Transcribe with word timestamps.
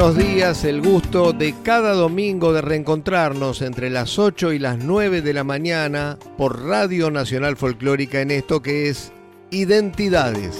Buenos 0.00 0.16
días, 0.16 0.64
el 0.64 0.80
gusto 0.80 1.34
de 1.34 1.54
cada 1.62 1.92
domingo 1.92 2.54
de 2.54 2.62
reencontrarnos 2.62 3.60
entre 3.60 3.90
las 3.90 4.18
8 4.18 4.54
y 4.54 4.58
las 4.58 4.78
9 4.78 5.20
de 5.20 5.34
la 5.34 5.44
mañana 5.44 6.18
por 6.38 6.64
Radio 6.64 7.10
Nacional 7.10 7.58
Folclórica 7.58 8.22
en 8.22 8.30
esto 8.30 8.62
que 8.62 8.88
es 8.88 9.12
Identidades. 9.50 10.56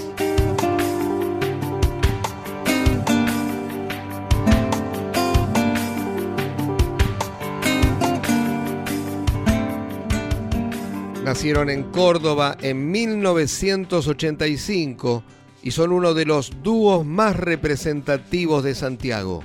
Nacieron 11.23 11.71
en 11.71 11.85
Córdoba 11.85 12.57
en 12.61 12.91
1985 12.91 15.23
y 15.63 15.71
son 15.71 15.91
uno 15.91 16.13
de 16.13 16.25
los 16.25 16.63
dúos 16.63 17.05
más 17.05 17.35
representativos 17.35 18.63
de 18.63 18.75
Santiago. 18.75 19.43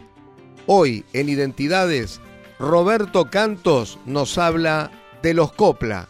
Hoy, 0.66 1.04
en 1.12 1.28
Identidades, 1.28 2.20
Roberto 2.58 3.30
Cantos 3.30 3.98
nos 4.06 4.38
habla 4.38 4.90
de 5.22 5.34
los 5.34 5.52
Copla. 5.52 6.08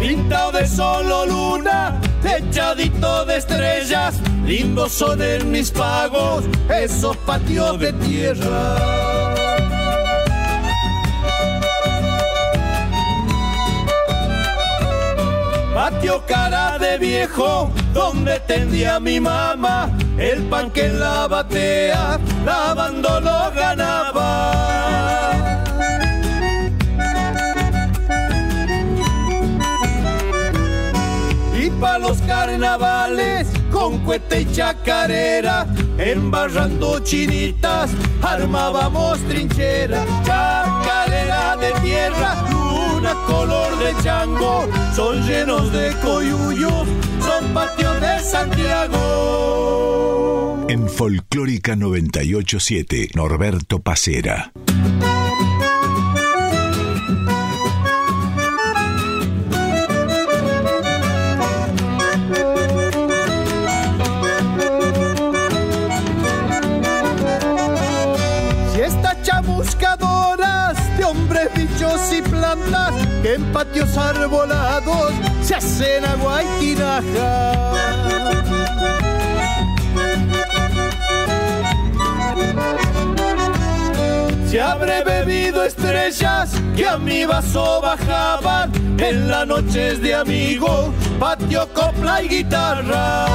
Pintado 0.00 0.52
de 0.52 0.66
solo 0.66 1.26
luna, 1.26 2.00
techadito 2.22 3.24
de 3.24 3.36
estrellas, 3.38 4.14
lindos 4.46 4.92
son 4.92 5.20
en 5.22 5.50
mis 5.50 5.70
pagos 5.70 6.44
esos 6.68 7.16
patios 7.18 7.78
de 7.80 7.92
tierra. 7.94 8.76
Patio 15.74 16.24
cara 16.26 16.78
de 16.78 16.98
viejo, 16.98 17.70
donde 17.92 18.38
tendía 18.40 19.00
mi 19.00 19.18
mamá, 19.20 19.90
el 20.16 20.42
pan 20.44 20.70
que 20.70 20.86
en 20.86 21.00
la 21.00 21.26
batea, 21.26 22.18
lavando 22.44 23.20
lo 23.20 23.50
ganaba. 23.52 24.52
Y 31.60 31.70
pa' 31.70 31.98
los 31.98 32.18
carnavales, 32.22 33.03
con 33.84 33.98
cuete 33.98 34.40
y 34.40 34.46
chacarera, 34.50 35.66
embarrando 35.98 37.00
chinitas, 37.00 37.90
armábamos 38.22 39.18
trinchera, 39.28 40.06
chacarera 40.24 41.58
de 41.58 41.70
tierra, 41.82 42.48
luna 42.50 43.12
color 43.26 43.78
de 43.78 43.94
chango, 44.02 44.66
son 44.96 45.26
llenos 45.26 45.70
de 45.70 45.92
coyuyos, 46.02 46.88
son 47.20 47.52
patios 47.52 48.00
de 48.00 48.20
Santiago. 48.20 48.96
En 50.70 50.88
Folclórica 50.88 51.76
987, 51.76 53.10
Norberto 53.14 53.80
Pacera. 53.80 54.50
En 73.34 73.52
patios 73.52 73.96
arbolados 73.96 75.12
se 75.42 75.56
hacen 75.56 76.04
agua 76.04 76.42
y 76.42 76.60
tinaja. 76.60 77.52
Si 84.46 84.58
habré 84.58 85.02
bebido 85.02 85.64
estrellas 85.64 86.52
que 86.76 86.86
a 86.86 86.96
mi 86.96 87.24
vaso 87.24 87.80
bajaban 87.80 88.70
en 88.98 89.28
las 89.28 89.46
noches 89.48 90.00
de 90.00 90.14
amigo, 90.14 90.94
patio, 91.18 91.68
copla 91.74 92.22
y 92.22 92.28
guitarra. 92.28 93.26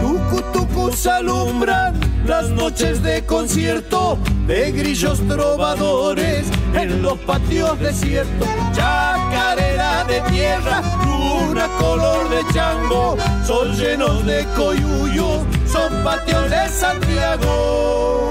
Tucutucus 0.00 1.06
alumbran 1.08 2.09
las 2.30 2.48
noches 2.50 3.02
de 3.02 3.26
concierto 3.26 4.16
de 4.46 4.70
grillos 4.70 5.18
trovadores 5.26 6.46
en 6.74 7.02
los 7.02 7.18
patios 7.18 7.76
desiertos. 7.80 8.48
Chacarera 8.72 10.04
de 10.04 10.20
tierra, 10.30 10.80
luna 11.04 11.66
color 11.80 12.28
de 12.28 12.54
chango, 12.54 13.16
son 13.44 13.74
llenos 13.74 14.24
de 14.24 14.46
coyuyo, 14.56 15.44
son 15.66 16.04
patios 16.04 16.48
de 16.48 16.68
Santiago. 16.68 18.30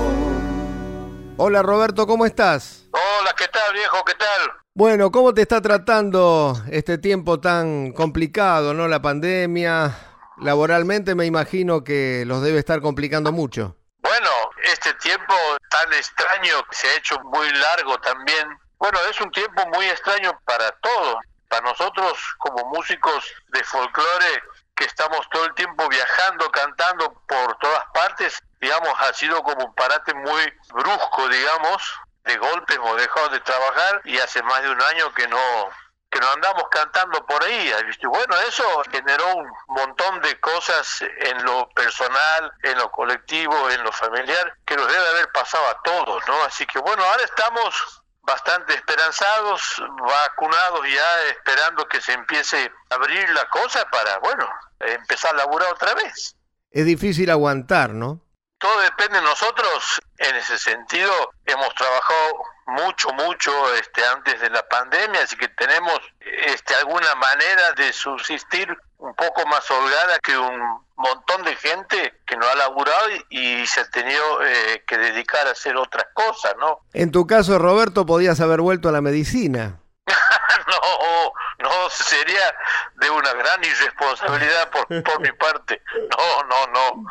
Hola 1.35 1.61
Roberto, 1.61 2.07
¿cómo 2.07 2.25
estás? 2.25 2.87
Hola, 2.93 3.35
¿qué 3.37 3.49
tal 3.51 3.73
viejo? 3.73 3.97
¿Qué 4.05 4.13
tal? 4.13 4.51
Bueno, 4.75 5.11
¿cómo 5.11 5.33
te 5.33 5.41
está 5.41 5.59
tratando 5.59 6.57
este 6.71 6.99
tiempo 6.99 7.41
tan 7.41 7.91
complicado, 7.91 8.73
no? 8.73 8.87
La 8.87 9.01
pandemia, 9.01 9.93
laboralmente 10.37 11.15
me 11.15 11.25
imagino 11.25 11.83
que 11.83 12.23
los 12.25 12.41
debe 12.41 12.59
estar 12.59 12.79
complicando 12.79 13.33
mucho. 13.33 13.75
Bueno, 14.01 14.29
este 14.63 14.93
tiempo 14.95 15.33
tan 15.69 15.93
extraño 15.93 16.65
se 16.71 16.87
ha 16.87 16.95
hecho 16.95 17.19
muy 17.19 17.49
largo 17.51 17.99
también. 17.99 18.57
Bueno, 18.77 18.99
es 19.09 19.19
un 19.19 19.31
tiempo 19.31 19.65
muy 19.67 19.85
extraño 19.87 20.39
para 20.45 20.71
todos. 20.81 21.17
Para 21.47 21.61
nosotros 21.63 22.17
como 22.37 22.65
músicos 22.69 23.25
de 23.49 23.63
folclore 23.63 24.43
que 24.75 24.85
estamos 24.85 25.27
todo 25.29 25.45
el 25.45 25.53
tiempo 25.55 25.89
viajando, 25.89 26.49
cantando 26.51 27.21
por 27.27 27.57
todas 27.57 27.83
partes, 27.93 28.41
digamos, 28.61 28.93
ha 28.99 29.13
sido 29.13 29.43
como 29.43 29.65
un 29.65 29.75
parate 29.75 30.13
muy 30.13 30.53
brusco, 30.71 31.27
digamos. 31.27 31.99
De 32.23 32.37
golpe 32.37 32.75
hemos 32.75 32.95
dejado 32.97 33.29
de 33.29 33.39
trabajar 33.41 34.01
y 34.05 34.17
hace 34.19 34.41
más 34.43 34.61
de 34.61 34.69
un 34.69 34.81
año 34.81 35.13
que 35.13 35.27
no 35.27 35.69
que 36.09 36.19
no 36.19 36.29
andamos 36.31 36.63
cantando 36.71 37.25
por 37.25 37.43
ahí. 37.43 37.71
¿viste? 37.85 38.07
Bueno, 38.07 38.35
eso 38.47 38.63
generó 38.91 39.35
un 39.35 39.51
montón 39.67 40.21
de 40.21 40.39
cosas 40.39 41.01
en 41.01 41.43
lo 41.43 41.69
personal, 41.69 42.51
en 42.63 42.77
lo 42.77 42.91
colectivo, 42.91 43.69
en 43.69 43.83
lo 43.83 43.91
familiar, 43.91 44.57
que 44.65 44.75
nos 44.75 44.87
debe 44.87 45.07
haber 45.07 45.31
pasado 45.31 45.67
a 45.67 45.81
todos, 45.83 46.27
¿no? 46.27 46.43
Así 46.43 46.65
que 46.65 46.79
bueno, 46.79 47.03
ahora 47.03 47.23
estamos 47.23 48.03
bastante 48.21 48.75
esperanzados, 48.75 49.81
vacunados 49.99 50.81
ya, 50.87 51.23
esperando 51.29 51.87
que 51.87 51.99
se 52.01 52.13
empiece 52.13 52.71
a 52.89 52.95
abrir 52.95 53.27
la 53.31 53.47
cosa 53.49 53.89
para, 53.89 54.19
bueno, 54.19 54.47
empezar 54.79 55.33
a 55.33 55.37
laburar 55.37 55.71
otra 55.73 55.93
vez. 55.95 56.35
Es 56.71 56.85
difícil 56.85 57.31
aguantar, 57.31 57.89
¿no? 57.91 58.21
Todo 58.59 58.79
depende 58.81 59.17
de 59.19 59.23
nosotros. 59.23 60.01
En 60.17 60.35
ese 60.35 60.59
sentido, 60.59 61.11
hemos 61.45 61.73
trabajado 61.75 62.43
mucho, 62.69 63.09
mucho 63.13 63.51
este, 63.75 64.03
antes 64.05 64.39
de 64.41 64.49
la 64.49 64.67
pandemia, 64.67 65.23
así 65.23 65.35
que 65.35 65.47
tenemos 65.49 65.99
este, 66.45 66.75
alguna 66.75 67.13
manera 67.15 67.71
de 67.75 67.91
subsistir 67.93 68.75
un 68.97 69.13
poco 69.15 69.45
más 69.47 69.69
holgada 69.71 70.19
que 70.19 70.37
un 70.37 70.59
montón 70.95 71.43
de 71.43 71.55
gente 71.55 72.21
que 72.25 72.35
no 72.35 72.47
ha 72.47 72.55
laburado 72.55 73.05
y, 73.29 73.61
y 73.61 73.67
se 73.67 73.81
ha 73.81 73.89
tenido 73.89 74.43
eh, 74.43 74.83
que 74.85 74.97
dedicar 74.97 75.47
a 75.47 75.51
hacer 75.51 75.75
otras 75.77 76.07
cosas, 76.13 76.55
¿no? 76.59 76.79
En 76.93 77.11
tu 77.11 77.25
caso, 77.25 77.57
Roberto, 77.57 78.05
podías 78.05 78.39
haber 78.41 78.61
vuelto 78.61 78.89
a 78.89 78.91
la 78.91 79.01
medicina. 79.01 79.79
no, 80.67 81.33
no, 81.59 81.89
sería 81.89 82.55
de 82.95 83.09
una 83.09 83.33
gran 83.33 83.63
irresponsabilidad 83.63 84.69
por, 84.69 85.03
por 85.03 85.21
mi 85.21 85.31
parte. 85.31 85.81
No, 85.95 86.43
no, 86.43 86.67
no. 86.73 87.09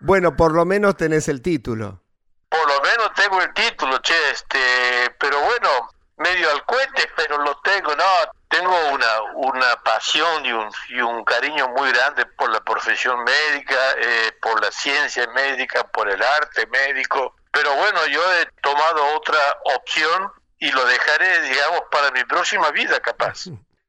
Bueno, 0.00 0.36
por 0.36 0.52
lo 0.52 0.64
menos 0.64 0.96
tenés 0.96 1.28
el 1.28 1.42
título. 1.42 2.00
Por 2.48 2.68
lo 2.68 2.80
menos 2.80 3.12
tengo 3.14 3.40
el 3.42 3.52
título, 3.52 3.98
che, 4.00 4.30
este, 4.30 5.10
pero 5.18 5.40
bueno, 5.40 5.90
medio 6.16 6.50
al 6.50 6.64
cohete, 6.64 7.10
pero 7.16 7.38
lo 7.38 7.58
tengo, 7.60 7.94
no, 7.94 8.04
tengo 8.48 8.88
una, 8.90 9.22
una 9.34 9.76
pasión 9.82 10.46
y 10.46 10.52
un, 10.52 10.70
y 10.88 11.00
un 11.00 11.24
cariño 11.24 11.68
muy 11.68 11.90
grande 11.92 12.24
por 12.26 12.50
la 12.50 12.60
profesión 12.60 13.22
médica, 13.24 13.76
eh, 13.98 14.32
por 14.40 14.62
la 14.62 14.70
ciencia 14.70 15.26
médica, 15.28 15.84
por 15.88 16.08
el 16.08 16.22
arte 16.22 16.66
médico, 16.68 17.34
pero 17.50 17.74
bueno, 17.74 18.06
yo 18.06 18.20
he 18.34 18.46
tomado 18.60 19.16
otra 19.16 19.38
opción 19.76 20.30
y 20.58 20.70
lo 20.70 20.84
dejaré, 20.84 21.42
digamos, 21.42 21.82
para 21.90 22.10
mi 22.10 22.22
próxima 22.24 22.70
vida, 22.70 23.00
capaz. 23.00 23.46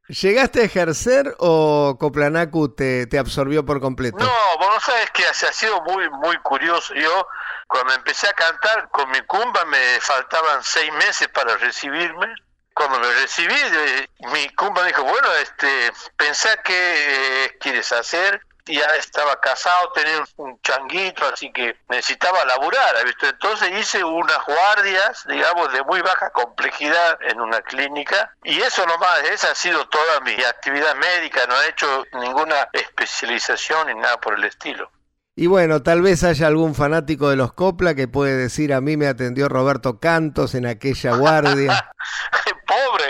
¿Llegaste 0.08 0.62
a 0.62 0.64
ejercer 0.64 1.36
o 1.40 1.98
Coplanacu 2.00 2.74
te, 2.74 3.08
te 3.08 3.20
absorbió 3.20 3.66
por 3.66 3.82
completo? 3.82 4.18
No, 4.18 4.32
vos 4.58 4.82
sabes 4.82 5.12
que 5.12 5.26
ha 5.26 5.34
sido 5.34 5.82
muy, 5.82 6.10
muy 6.10 6.38
curioso. 6.38 6.94
Yo, 6.94 7.28
cuando 7.68 7.94
empecé 7.94 8.30
a 8.30 8.34
cantar 8.34 8.90
con 8.90 9.10
mi 9.12 9.20
cumba, 9.22 9.66
me 9.66 10.00
faltaban 10.00 10.64
seis 10.64 10.92
meses 10.94 11.28
para 11.28 11.58
recibirme. 11.58 12.34
Cuando 12.74 13.00
me 13.00 13.12
recibí, 13.22 13.54
eh, 13.54 14.08
mi 14.32 14.48
cumba 14.56 14.86
dijo, 14.86 15.04
bueno, 15.04 15.28
este, 15.42 15.92
pensá 16.16 16.62
qué 16.64 17.46
eh, 17.46 17.58
quieres 17.60 17.92
hacer 17.92 18.47
ya 18.76 18.86
estaba 18.98 19.40
casado, 19.40 19.92
tenía 19.94 20.24
un 20.38 20.60
changuito, 20.62 21.26
así 21.32 21.52
que 21.52 21.78
necesitaba 21.90 22.46
laburar, 22.46 23.04
¿visto? 23.06 23.28
Entonces 23.28 23.72
hice 23.80 24.04
unas 24.04 24.46
guardias, 24.46 25.26
digamos, 25.28 25.72
de 25.74 25.84
muy 25.84 26.02
baja 26.02 26.30
complejidad 26.32 27.20
en 27.22 27.42
una 27.42 27.62
clínica 27.62 28.34
y 28.44 28.60
eso 28.60 28.86
nomás, 28.86 29.24
esa 29.32 29.52
ha 29.52 29.56
sido 29.56 29.88
toda 29.88 30.20
mi 30.22 30.34
actividad 30.34 30.96
médica, 30.96 31.46
no 31.48 31.62
he 31.62 31.70
hecho 31.70 32.04
ninguna 32.14 32.70
especialización 32.74 33.88
ni 33.88 33.96
nada 33.96 34.20
por 34.20 34.36
el 34.36 34.44
estilo. 34.44 34.92
Y 35.40 35.46
bueno, 35.46 35.84
tal 35.84 36.02
vez 36.02 36.24
haya 36.24 36.48
algún 36.48 36.74
fanático 36.74 37.30
de 37.30 37.36
los 37.36 37.54
Copla 37.54 37.94
que 37.94 38.08
puede 38.08 38.36
decir 38.36 38.74
a 38.74 38.82
mí 38.82 38.98
me 38.98 39.08
atendió 39.08 39.48
Roberto 39.48 40.00
Cantos 40.00 40.56
en 40.56 40.66
aquella 40.66 41.16
guardia. 41.16 41.92
Pobre. 42.66 43.06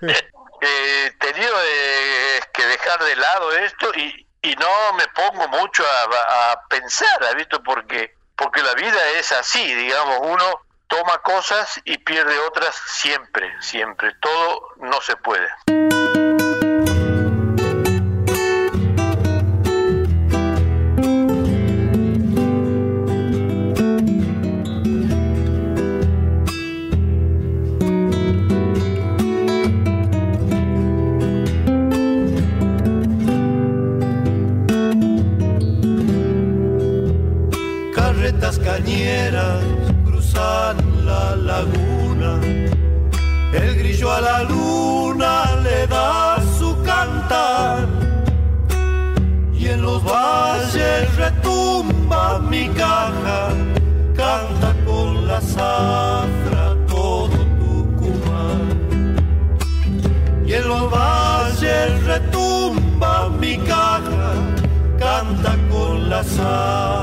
He 0.60 1.10
tenido 1.20 1.54
que 2.52 2.66
dejar 2.66 2.98
de 3.04 3.14
lado 3.14 3.52
esto 3.58 3.92
y, 3.94 4.25
y 4.46 4.54
no 4.54 4.92
me 4.92 5.08
pongo 5.08 5.48
mucho 5.48 5.84
a, 5.84 6.62
pensar, 6.68 7.24
¿ha 7.24 7.34
visto? 7.34 7.62
Porque, 7.62 8.14
porque 8.36 8.62
la 8.62 8.74
vida 8.74 8.98
es 9.18 9.32
así, 9.32 9.74
digamos, 9.74 10.18
uno 10.22 10.60
toma 10.86 11.18
cosas 11.18 11.80
y 11.84 11.98
pierde 11.98 12.38
otras 12.40 12.76
siempre, 12.86 13.50
siempre. 13.60 14.14
Todo 14.20 14.68
no 14.76 15.00
se 15.00 15.16
puede. 15.16 15.48
Cruzan 40.04 40.76
la 41.04 41.36
laguna. 41.36 42.40
El 43.52 43.76
grillo 43.78 44.10
a 44.12 44.20
la 44.20 44.42
luna 44.42 45.56
le 45.62 45.86
da 45.86 46.36
su 46.58 46.76
cantar. 46.82 47.86
Y 49.54 49.68
en 49.68 49.82
los 49.82 50.02
valles 50.04 51.16
retumba 51.16 52.38
mi 52.38 52.68
caja, 52.68 53.48
canta 54.14 54.74
con 54.84 55.26
la 55.26 55.40
zafra 55.40 56.76
todo 56.86 57.28
Tucumán. 57.58 59.16
Y 60.46 60.52
en 60.52 60.68
los 60.68 60.90
valles 60.90 62.04
retumba 62.04 63.28
mi 63.40 63.56
caja, 63.58 64.32
canta 64.98 65.56
con 65.70 66.08
la 66.10 66.22
zafra 66.22 66.95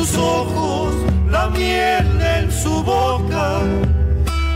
sus 0.00 0.16
ojos, 0.16 0.94
la 1.30 1.48
miel 1.48 2.06
en 2.38 2.50
su 2.50 2.82
boca. 2.82 3.60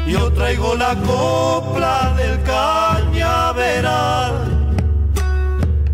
Yo 0.06 0.32
traigo 0.32 0.74
la 0.74 0.94
copla 0.96 2.14
del 2.16 2.42
cañaveral, 2.44 4.32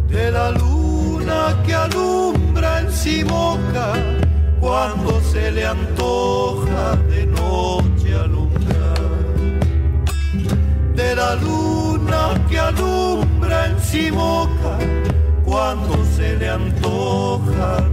de 0.08 0.30
la 0.30 0.52
luna 0.52 1.56
que 1.66 1.74
alumbra 1.74 2.80
en 2.80 2.92
Simoca 2.92 3.92
cuando 4.60 5.20
se 5.20 5.50
le 5.50 5.66
antoja 5.66 6.96
de 7.08 7.26
noche 7.26 8.14
alumbrar. 8.14 9.00
De 10.94 11.16
la 11.16 11.34
luna 11.34 12.40
que 12.48 12.58
alumbra 12.58 13.66
en 13.66 13.80
Simoca 13.80 14.78
cuando 15.44 16.04
se 16.16 16.36
le 16.36 16.48
antoja 16.48 17.89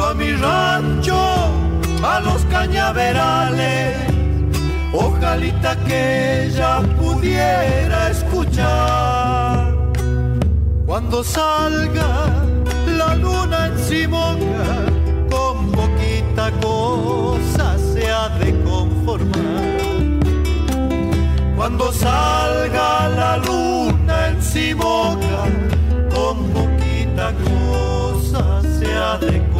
a 0.00 0.14
mi 0.14 0.32
rancho, 0.32 1.18
a 2.02 2.20
los 2.20 2.44
cañaverales, 2.46 3.96
ojalita 4.92 5.76
que 5.84 6.46
ella 6.46 6.80
pudiera 6.98 8.10
escuchar. 8.10 9.74
Cuando 10.86 11.24
salga 11.24 12.44
la 12.86 13.14
luna 13.16 13.66
en 13.68 13.78
Simonga, 13.78 14.86
con 15.30 15.72
poquita 15.72 16.50
cosa 16.60 17.76
se 17.78 18.10
ha 18.10 18.28
de 18.38 18.52
conformar 18.62 19.62
cuando 21.62 21.92
salga 21.92 23.08
la 23.10 23.36
luna 23.36 24.30
en 24.30 24.42
Simoca, 24.42 25.44
con 26.12 26.48
poquita 26.48 27.32
cosa 27.44 28.62
se 28.62 28.92
ha 28.92 29.16
de 29.18 29.28
conformar. 29.28 29.51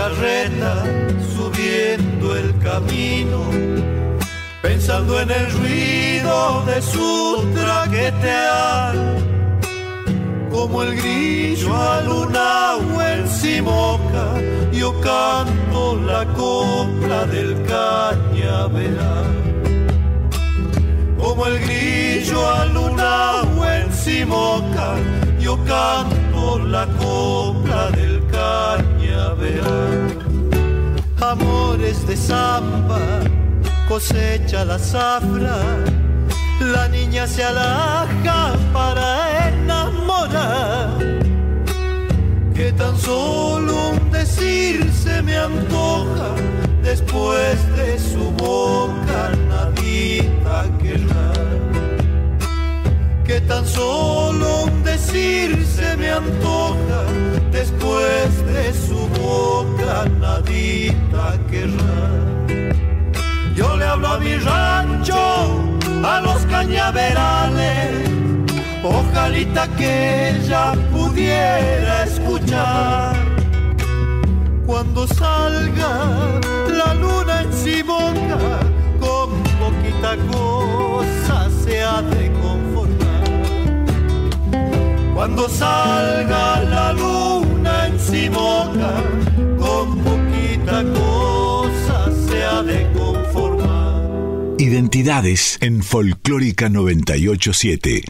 Carreta 0.00 0.82
subiendo 1.34 2.36
el 2.36 2.58
camino, 2.58 3.49
pensando 4.90 5.20
en 5.20 5.30
el 5.30 5.50
ruido 5.52 6.64
de 6.66 6.82
su 6.82 7.46
traquetear, 7.54 8.94
como 10.50 10.82
el 10.82 10.96
grillo 10.96 11.76
a 11.76 12.00
luna 12.00 12.76
o 12.76 13.28
Simoca, 13.28 14.34
yo 14.72 14.92
canto 15.00 15.96
la 15.96 16.24
copla 16.34 17.24
del 17.26 17.54
cañaveral. 17.66 19.26
Como 21.18 21.46
el 21.46 21.60
grillo 21.60 22.50
a 22.50 22.64
luna 22.66 23.42
o 23.42 23.92
Simoca, 23.92 24.96
yo 25.38 25.56
canto 25.66 26.58
la 26.58 26.86
copla 26.98 27.90
del 27.90 28.22
cañaveral 28.26 30.18
Amores 31.20 32.06
de 32.06 32.16
samba, 32.16 32.98
cosecha 33.90 34.64
la 34.64 34.78
zafra, 34.78 35.58
la 36.60 36.86
niña 36.86 37.26
se 37.26 37.42
alaja 37.42 38.56
para 38.72 39.48
enamorar. 39.48 40.90
Que 42.54 42.70
tan 42.70 42.96
solo 42.96 43.90
un 43.90 44.10
decir 44.12 44.92
se 44.92 45.20
me 45.22 45.36
antoja 45.36 46.28
después 46.84 47.56
de 47.76 47.98
su 47.98 48.30
boca 48.46 49.20
nadita 49.48 50.56
querrá. 50.80 51.32
Que 53.24 53.40
tan 53.40 53.66
solo 53.66 54.66
un 54.66 54.84
decir 54.84 55.66
se 55.66 55.96
me 55.96 56.12
antoja 56.12 57.00
después 57.50 58.28
de 58.54 58.72
su 58.86 59.00
boca 59.20 60.06
nadita 60.20 61.24
querrá 61.50 62.39
hablo 63.90 64.08
a 64.08 64.18
mi 64.18 64.36
rancho, 64.36 65.18
a 66.04 66.20
los 66.20 66.46
cañaverales, 66.46 68.08
ojalita 68.84 69.66
que 69.76 70.30
ella 70.30 70.74
pudiera 70.92 72.04
escuchar. 72.04 73.16
Cuando 74.64 75.08
salga 75.08 75.92
la 76.68 76.94
luna 76.94 77.42
en 77.42 77.52
Simonga, 77.52 78.38
con 79.00 79.30
poquita 79.58 80.16
cosa 80.30 81.48
se 81.64 81.82
ha 81.82 82.00
de 82.00 82.30
conformar. 82.44 83.24
Cuando 85.14 85.48
salga 85.48 86.60
la 86.60 86.92
luna 86.92 87.88
en 87.88 87.98
Simonga, 87.98 89.02
con 89.58 89.98
poquita 90.06 90.84
cosa 91.00 91.96
se 92.28 92.44
ha 92.44 92.62
de 92.62 92.82
conformar 92.92 93.19
identidades 94.70 95.58
en 95.60 95.82
Folclórica 95.82 96.68
987. 96.68 98.09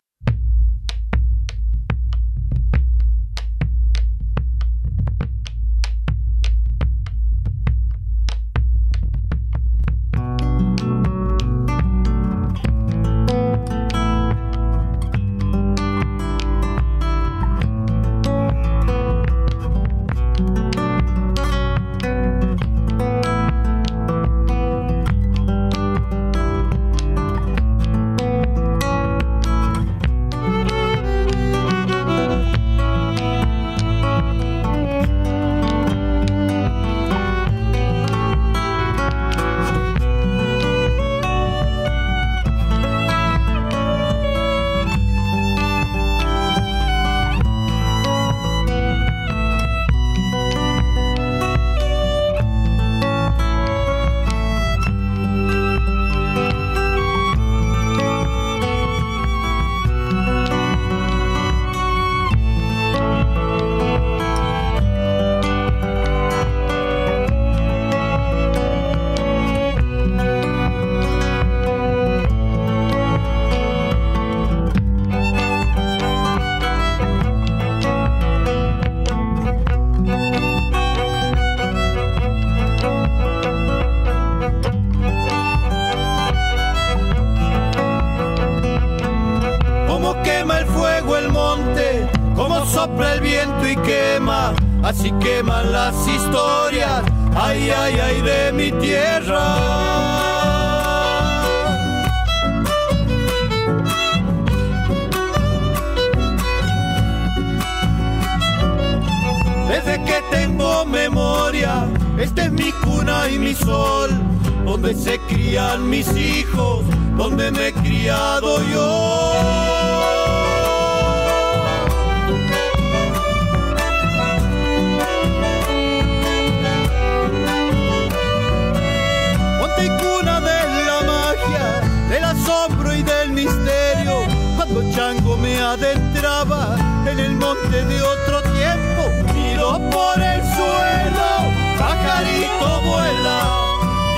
en 137.07 137.19
el 137.19 137.37
monte 137.37 137.85
de 137.85 138.03
otro 138.03 138.43
tiempo. 138.43 139.33
Miro 139.35 139.79
por 139.91 140.21
el 140.21 140.41
suelo, 140.43 141.79
pajarito 141.79 142.81
vuela, 142.83 143.49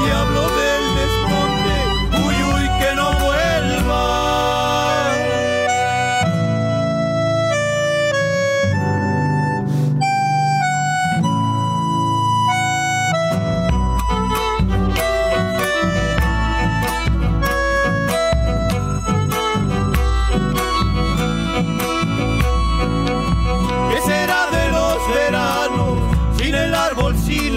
diablo 0.04 0.48
de 0.56 0.81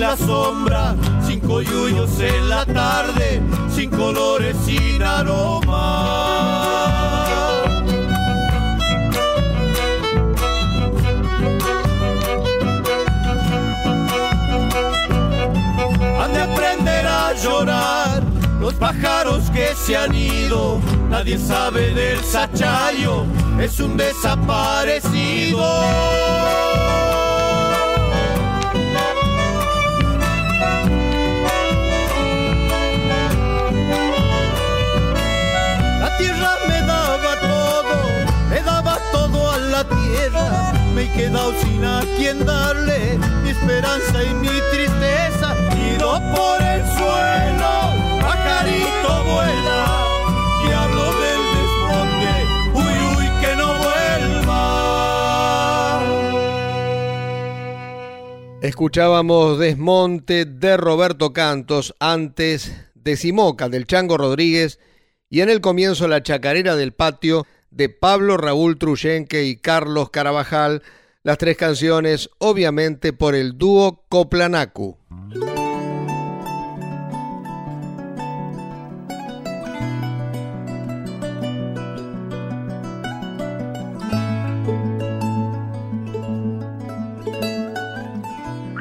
la 0.05 0.15
sombra, 0.17 0.95
cinco 1.25 1.61
yuyos 1.61 2.19
en 2.19 2.47
la 2.47 2.63
tarde, 2.63 3.41
sin 3.73 3.89
colores, 3.89 4.55
sin 4.63 5.01
aroma. 5.01 5.95
Han 16.21 16.33
de 16.33 16.41
aprender 16.41 17.07
a 17.07 17.33
llorar 17.33 18.21
los 18.59 18.75
pájaros 18.75 19.49
que 19.49 19.73
se 19.73 19.97
han 19.97 20.13
ido, 20.13 20.79
nadie 21.09 21.39
sabe 21.39 21.95
del 21.95 22.23
sachayo, 22.23 23.25
es 23.59 23.79
un 23.79 23.97
desaparecido. 23.97 25.65
Me 40.93 41.03
he 41.03 41.11
quedado 41.11 41.51
sin 41.61 41.83
a 41.83 42.01
quien 42.17 42.45
darle 42.45 43.17
mi 43.43 43.49
esperanza 43.49 44.23
y 44.23 44.33
mi 44.35 44.47
tristeza. 44.71 45.55
Ido 45.93 46.19
por 46.33 46.61
el 46.61 46.81
suelo, 46.95 47.73
pajarito 48.21 49.23
vuela. 49.25 50.05
Del 50.85 51.41
desmonte, 51.55 52.33
uy, 52.73 52.95
uy, 53.17 53.27
que 53.41 53.51
no 53.55 53.67
vuelva. 53.77 54.63
Escuchábamos 58.61 59.59
Desmonte 59.59 60.45
de 60.45 60.77
Roberto 60.77 61.33
Cantos 61.33 61.93
antes 61.99 62.71
de 62.93 63.17
Simoca, 63.17 63.67
del 63.69 63.85
Chango 63.85 64.17
Rodríguez, 64.17 64.79
y 65.29 65.41
en 65.41 65.49
el 65.49 65.59
comienzo 65.61 66.07
la 66.07 66.23
chacarera 66.23 66.75
del 66.75 66.93
patio 66.93 67.45
de 67.75 67.89
Pablo 67.89 68.37
Raúl 68.37 68.77
Truyenque 68.77 69.43
y 69.43 69.57
Carlos 69.57 70.09
Carabajal, 70.09 70.81
las 71.23 71.37
tres 71.37 71.57
canciones 71.57 72.29
obviamente 72.39 73.11
por 73.11 73.35
el 73.35 73.57
dúo 73.57 74.05
Coplanacu. 74.07 74.97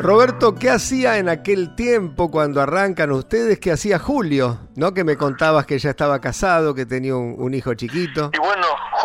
Roberto, 0.04 0.54
¿qué 0.54 0.68
hacía 0.68 1.16
en 1.16 1.30
aquel 1.30 1.74
tiempo 1.74 2.30
cuando 2.30 2.60
arrancan 2.60 3.10
ustedes? 3.10 3.58
¿Qué 3.58 3.72
hacía 3.72 3.98
Julio? 3.98 4.58
¿No? 4.76 4.92
Que 4.92 5.02
me 5.02 5.16
contabas 5.16 5.64
que 5.64 5.78
ya 5.78 5.88
estaba 5.88 6.20
casado, 6.20 6.74
que 6.74 6.84
tenía 6.84 7.16
un, 7.16 7.54
hijo 7.54 7.72
chiquito. 7.72 8.30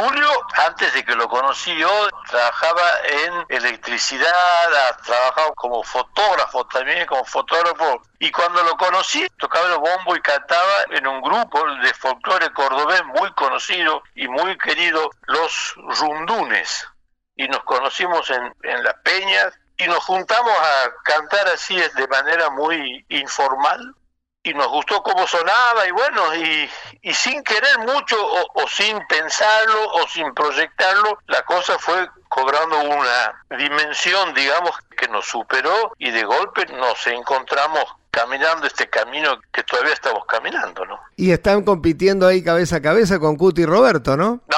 Julio, 0.01 0.29
antes 0.65 0.94
de 0.94 1.03
que 1.03 1.13
lo 1.13 1.27
conocí 1.27 1.75
yo, 1.75 1.89
trabajaba 2.29 2.89
en 3.03 3.46
electricidad, 3.50 4.32
ha 4.32 4.96
trabajado 4.96 5.53
como 5.56 5.84
fotógrafo 5.84 6.65
también, 6.68 7.06
como 7.06 7.25
fotógrafo. 7.25 8.01
Y 8.18 8.32
cuando 8.32 8.63
lo 8.63 8.77
conocí, 8.77 9.27
tocaba 9.38 9.74
el 9.74 9.79
bombo 9.79 10.15
y 10.15 10.22
cantaba 10.22 10.86
en 10.91 11.06
un 11.06 11.22
grupo 11.22 11.62
de 11.84 11.94
folclore 11.96 12.50
cordobés 12.53 13.03
muy 13.08 13.29
conocido 13.34 14.01
y 14.15 14.29
muy 14.29 14.58
querido, 14.58 15.10
los 15.27 15.74
Rundunes. 15.75 16.88
Y 17.36 17.50
nos 17.50 17.65
conocimos 17.65 18.29
en, 18.29 18.56
en 18.63 18.82
las 18.82 18.96
peñas 19.03 19.53
y 19.75 19.86
nos 19.88 20.01
juntamos 20.06 20.58
a 20.58 20.94
cantar 21.03 21.46
así 21.50 21.75
de 21.75 22.08
manera 22.08 22.50
muy 22.51 23.06
informal 23.10 23.96
y 24.50 24.53
nos 24.53 24.68
gustó 24.68 25.01
cómo 25.03 25.27
sonaba 25.27 25.88
y 25.88 25.91
bueno, 25.91 26.36
y, 26.36 26.70
y 27.01 27.13
sin 27.13 27.44
querer 27.44 27.79
mucho 27.79 28.15
o, 28.20 28.68
sin 28.68 29.00
pensarlo 29.08 29.88
o 29.94 30.08
sin 30.08 30.34
proyectarlo, 30.34 31.20
la 31.27 31.44
cosa 31.44 31.77
fue 31.77 32.10
cobrando 32.27 32.79
una 32.79 33.46
dimensión, 33.58 34.34
digamos, 34.34 34.72
que 34.98 35.08
nos 35.08 35.25
superó 35.25 35.94
y 35.98 36.12
de 36.12 36.24
golpe 36.24 36.65
nos 36.68 37.06
encontramos 37.08 37.86
caminando 38.12 38.65
este 38.65 38.89
camino 38.89 39.39
que 39.51 39.63
todavía 39.63 39.94
estamos 39.94 40.25
caminando, 40.25 40.86
¿no? 40.86 41.00
Y 41.15 41.32
están 41.32 41.63
compitiendo 41.63 42.27
ahí 42.27 42.44
cabeza 42.44 42.77
a 42.77 42.82
cabeza 42.82 43.20
con 43.20 43.36
Cuti 43.36 43.62
y 43.62 43.65
Roberto, 43.65 44.18
¿no? 44.18 44.41
No, 44.48 44.58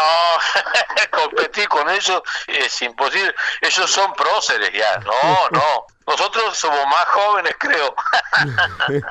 competir 1.12 1.68
con 1.68 1.90
ellos 1.90 2.22
es 2.48 2.82
imposible. 2.82 3.34
Ellos 3.62 3.92
son 3.92 4.14
próceres 4.14 4.72
ya. 4.74 5.00
No, 5.00 5.50
no. 5.52 5.86
Nosotros 6.12 6.58
somos 6.58 6.86
más 6.88 7.06
jóvenes, 7.06 7.56
creo. 7.58 7.96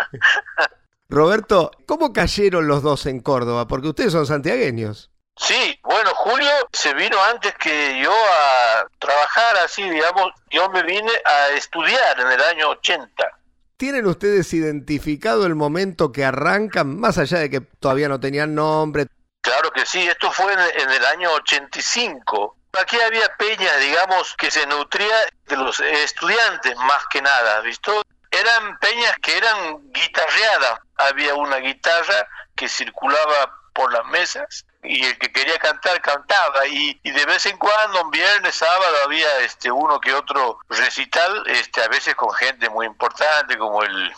Roberto, 1.09 1.71
¿cómo 1.87 2.12
cayeron 2.12 2.69
los 2.69 2.83
dos 2.83 3.07
en 3.07 3.21
Córdoba? 3.21 3.66
Porque 3.66 3.88
ustedes 3.88 4.12
son 4.12 4.26
santiagueños. 4.26 5.11
Sí, 5.37 5.78
bueno, 5.83 6.11
Julio 6.14 6.50
se 6.73 6.92
vino 6.92 7.16
antes 7.25 7.54
que 7.54 8.00
yo 8.02 8.12
a 8.12 8.87
trabajar 8.99 9.57
así, 9.64 9.88
digamos, 9.88 10.33
yo 10.50 10.69
me 10.69 10.83
vine 10.83 11.11
a 11.25 11.49
estudiar 11.57 12.21
en 12.21 12.30
el 12.30 12.42
año 12.42 12.69
80 12.69 13.40
¿Tienen 13.80 14.07
ustedes 14.07 14.52
identificado 14.52 15.47
el 15.47 15.54
momento 15.54 16.12
que 16.12 16.23
arrancan, 16.23 17.00
más 17.00 17.16
allá 17.16 17.38
de 17.38 17.49
que 17.49 17.62
todavía 17.62 18.11
no 18.11 18.21
tenían 18.21 18.54
nombre? 18.54 19.07
Claro 19.40 19.71
que 19.71 19.87
sí, 19.87 20.07
esto 20.07 20.30
fue 20.30 20.52
en, 20.52 20.90
el 20.90 21.04
año 21.07 21.33
85. 21.33 22.59
Aquí 22.78 23.00
había 23.00 23.34
peña, 23.36 23.76
digamos, 23.76 24.34
que 24.36 24.50
se 24.50 24.66
nutría 24.66 25.16
de 25.46 25.56
los 25.56 25.80
estudiantes 25.80 26.76
más 26.76 27.04
que 27.08 27.20
nada, 27.20 27.60
¿visto? 27.60 28.02
Eran 28.30 28.78
peñas 28.78 29.16
que 29.20 29.36
eran 29.36 29.92
guitarreadas. 29.92 30.80
Había 30.96 31.34
una 31.34 31.56
guitarra 31.56 32.28
que 32.54 32.68
circulaba 32.68 33.56
por 33.72 33.92
las 33.92 34.04
mesas 34.06 34.64
y 34.82 35.04
el 35.04 35.18
que 35.18 35.32
quería 35.32 35.58
cantar 35.58 36.00
cantaba 36.00 36.66
y, 36.66 36.98
de 37.02 37.24
vez 37.26 37.46
en 37.46 37.58
cuando 37.58 38.02
un 38.02 38.10
viernes 38.10 38.54
sábado 38.54 38.96
había 39.04 39.38
este 39.40 39.70
uno 39.70 40.00
que 40.00 40.14
otro 40.14 40.58
recital 40.68 41.44
este 41.46 41.82
a 41.82 41.88
veces 41.88 42.14
con 42.14 42.32
gente 42.32 42.68
muy 42.70 42.86
importante 42.86 43.58
como 43.58 43.82
el 43.82 44.12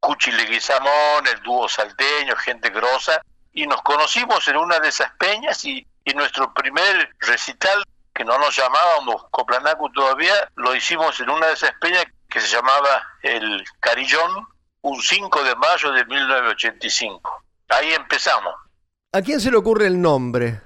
Cuchi 0.00 0.32
Leguizamón 0.32 1.26
el 1.26 1.42
dúo 1.42 1.68
salteño 1.68 2.36
gente 2.36 2.68
grosa 2.70 3.22
y 3.52 3.66
nos 3.66 3.82
conocimos 3.82 4.46
en 4.48 4.56
una 4.56 4.78
de 4.78 4.88
esas 4.88 5.12
peñas 5.12 5.64
y, 5.64 5.86
y 6.04 6.14
nuestro 6.14 6.52
primer 6.52 7.14
recital 7.20 7.82
que 8.14 8.24
no 8.24 8.38
nos 8.38 8.54
llamábamos 8.54 9.24
Coplanacu 9.30 9.90
todavía 9.92 10.34
lo 10.56 10.74
hicimos 10.74 11.18
en 11.20 11.30
una 11.30 11.46
de 11.46 11.54
esas 11.54 11.72
peñas 11.80 12.04
que 12.28 12.40
se 12.40 12.48
llamaba 12.48 13.02
el 13.22 13.64
Carillón 13.80 14.46
un 14.82 15.00
5 15.00 15.44
de 15.44 15.54
mayo 15.56 15.92
de 15.92 16.04
1985 16.04 17.42
ahí 17.72 17.92
empezamos. 17.94 18.54
¿A 19.12 19.20
quién 19.20 19.40
se 19.40 19.50
le 19.50 19.56
ocurre 19.56 19.86
el 19.86 20.00
nombre? 20.00 20.60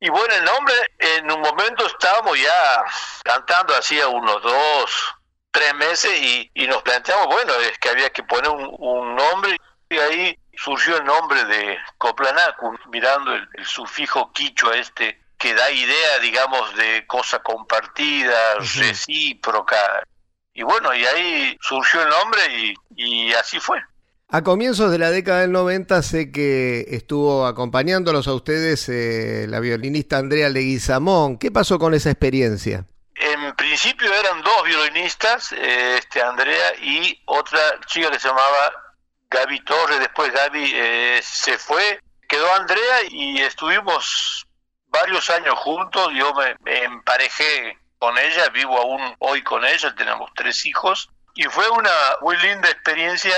Y 0.00 0.08
bueno, 0.10 0.32
el 0.34 0.44
nombre, 0.44 0.74
en 0.98 1.30
un 1.30 1.40
momento 1.40 1.86
estábamos 1.86 2.40
ya 2.40 2.84
cantando 3.24 3.74
hacía 3.74 4.06
unos 4.06 4.40
dos, 4.42 5.14
tres 5.50 5.74
meses 5.74 6.10
y, 6.22 6.66
nos 6.66 6.82
planteamos, 6.82 7.26
bueno, 7.26 7.52
es 7.54 7.76
que 7.78 7.88
había 7.88 8.10
que 8.10 8.22
poner 8.22 8.50
un, 8.50 9.16
nombre. 9.16 9.56
Y 9.90 9.98
ahí 9.98 10.38
surgió 10.54 10.98
el 10.98 11.04
nombre 11.04 11.44
de 11.44 11.78
Coplanacu, 11.98 12.78
mirando 12.90 13.34
el, 13.34 13.48
sufijo 13.64 14.30
quichua 14.32 14.76
este 14.76 15.20
que 15.38 15.54
da 15.54 15.70
idea, 15.70 16.18
digamos, 16.20 16.74
de 16.76 17.06
cosa 17.06 17.38
compartida, 17.38 18.56
recíproca. 18.76 20.02
Y 20.52 20.62
bueno, 20.62 20.94
y 20.94 21.04
ahí 21.06 21.56
surgió 21.60 22.02
el 22.02 22.08
nombre 22.08 22.40
y, 22.50 22.74
y 23.28 23.32
así 23.34 23.60
fue. 23.60 23.80
A 24.30 24.42
comienzos 24.42 24.90
de 24.90 24.98
la 24.98 25.10
década 25.10 25.40
del 25.40 25.52
90 25.52 26.02
sé 26.02 26.30
que 26.30 26.84
estuvo 26.90 27.46
acompañándolos 27.46 28.28
a 28.28 28.34
ustedes 28.34 28.86
eh, 28.90 29.46
la 29.48 29.58
violinista 29.58 30.18
Andrea 30.18 30.50
Leguizamón. 30.50 31.38
¿Qué 31.38 31.50
pasó 31.50 31.78
con 31.78 31.94
esa 31.94 32.10
experiencia? 32.10 32.84
En 33.14 33.56
principio 33.56 34.12
eran 34.12 34.42
dos 34.42 34.64
violinistas, 34.66 35.52
eh, 35.52 35.96
este 35.98 36.20
Andrea 36.20 36.74
y 36.82 37.18
otra 37.24 37.58
chica 37.86 38.10
que 38.10 38.18
se 38.18 38.28
llamaba 38.28 38.94
Gaby 39.30 39.64
Torres. 39.64 39.98
Después 39.98 40.30
Gaby 40.30 40.72
eh, 40.74 41.20
se 41.22 41.56
fue, 41.56 41.98
quedó 42.28 42.52
Andrea 42.54 42.96
y 43.08 43.40
estuvimos 43.40 44.46
varios 44.88 45.28
años 45.30 45.54
juntos. 45.58 46.10
Yo 46.14 46.32
me, 46.34 46.56
emparejé 46.84 47.78
con 47.98 48.16
ella, 48.16 48.48
vivo 48.50 48.78
aún 48.78 49.14
hoy 49.18 49.42
con 49.42 49.64
ella, 49.64 49.94
tenemos 49.94 50.30
tres 50.34 50.64
hijos. 50.66 51.10
Y 51.34 51.44
fue 51.44 51.68
una 51.70 51.90
muy 52.20 52.36
linda 52.38 52.68
experiencia 52.68 53.34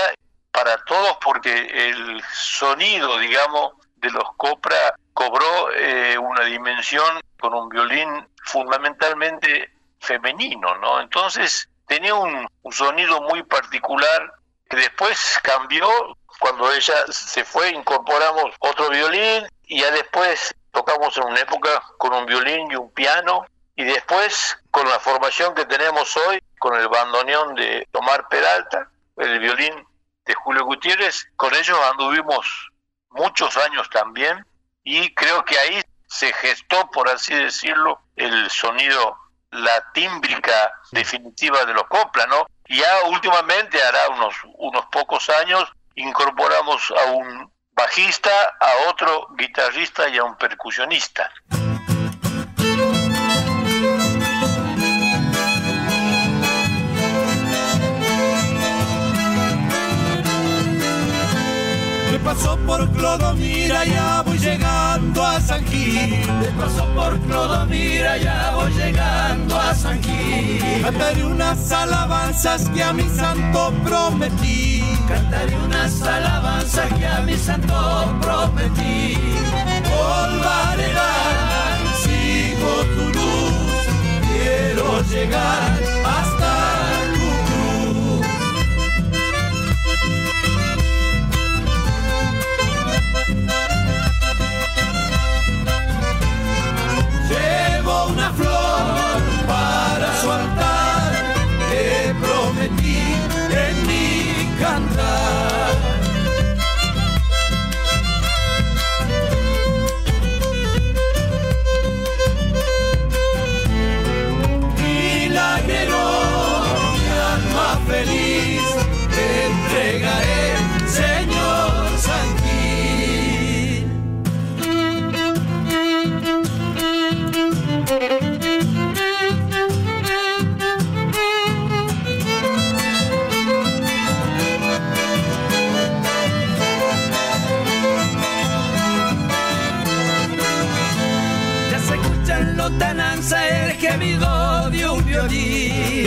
para 0.51 0.77
todos 0.85 1.17
porque 1.23 1.51
el 1.89 2.23
sonido, 2.33 3.17
digamos, 3.19 3.73
de 3.95 4.09
los 4.09 4.23
Copra 4.37 4.95
cobró 5.13 5.71
eh, 5.73 6.17
una 6.17 6.43
dimensión 6.45 7.21
con 7.39 7.53
un 7.53 7.69
violín 7.69 8.27
fundamentalmente 8.43 9.71
femenino, 9.99 10.75
¿no? 10.77 10.99
Entonces 10.99 11.69
tenía 11.87 12.15
un, 12.15 12.47
sonido 12.71 13.21
muy 13.21 13.43
particular 13.43 14.33
que 14.69 14.77
después 14.77 15.39
cambió 15.43 15.87
cuando 16.39 16.71
ella 16.71 16.95
se 17.09 17.43
fue, 17.43 17.69
incorporamos 17.69 18.45
otro 18.59 18.89
violín 18.89 19.47
y 19.65 19.81
ya 19.81 19.91
después 19.91 20.55
tocamos 20.71 21.15
en 21.17 21.25
una 21.25 21.39
época 21.39 21.81
con 21.97 22.13
un 22.13 22.25
violín 22.25 22.71
y 22.71 22.75
un 22.75 22.91
piano 22.91 23.45
y 23.75 23.83
después 23.83 24.57
con 24.69 24.87
la 24.87 24.99
formación 24.99 25.53
que 25.55 25.65
tenemos 25.65 26.15
hoy, 26.17 26.41
con 26.59 26.79
el 26.79 26.87
bandoneón 26.87 27.55
de 27.55 27.87
Tomar 27.91 28.27
Peralta, 28.27 28.89
el 29.17 29.39
violín 29.39 29.85
de 30.25 30.33
Julio 30.33 30.65
Gutiérrez, 30.65 31.27
con 31.35 31.53
ellos 31.53 31.77
anduvimos 31.91 32.71
muchos 33.09 33.55
años 33.57 33.89
también 33.89 34.45
y 34.83 35.13
creo 35.13 35.43
que 35.45 35.57
ahí 35.57 35.81
se 36.07 36.33
gestó, 36.33 36.89
por 36.91 37.09
así 37.09 37.33
decirlo, 37.33 38.01
el 38.15 38.49
sonido, 38.49 39.17
la 39.51 39.91
tímbrica 39.93 40.73
definitiva 40.91 41.65
de 41.65 41.73
los 41.73 41.85
copla, 41.87 42.25
¿no? 42.27 42.45
Y 42.67 42.79
ya 42.79 43.03
últimamente, 43.07 43.81
hará 43.81 44.09
unos, 44.09 44.35
unos 44.55 44.85
pocos 44.87 45.29
años, 45.29 45.71
incorporamos 45.95 46.91
a 46.91 47.11
un 47.11 47.51
bajista, 47.81 48.29
a 48.59 48.89
otro 48.89 49.27
guitarrista 49.37 50.07
y 50.09 50.17
a 50.17 50.23
un 50.23 50.35
percusionista. 50.35 51.31
paso 62.23 62.55
por 62.67 62.87
Clodomira, 62.91 63.83
ya 63.83 64.21
voy 64.21 64.37
llegando 64.37 65.25
a 65.25 65.41
San 65.41 65.65
Gil. 65.65 66.21
Te 66.41 66.51
paso 66.59 66.85
por 66.93 67.19
Clodomira, 67.21 68.17
ya 68.17 68.51
voy 68.51 68.71
llegando 68.71 68.80
a 69.71 69.75
San 69.75 70.01
Gil. 70.03 70.81
Cantaré 70.83 71.23
unas 71.23 71.71
alabanzas 71.71 72.69
que 72.69 72.83
a 72.83 72.93
mi 72.93 73.07
santo 73.09 73.73
prometí. 73.83 74.83
Cantaré 75.07 75.55
unas 75.57 76.01
alabanzas 76.01 76.93
que 76.93 77.05
a 77.05 77.21
mi 77.21 77.37
santo 77.37 77.75
prometí. 78.21 79.17
Volvaré 79.91 80.89
sigo 82.03 82.73
tu 82.95 83.03
luz, 83.17 83.83
quiero 84.27 85.01
llegar 85.11 86.00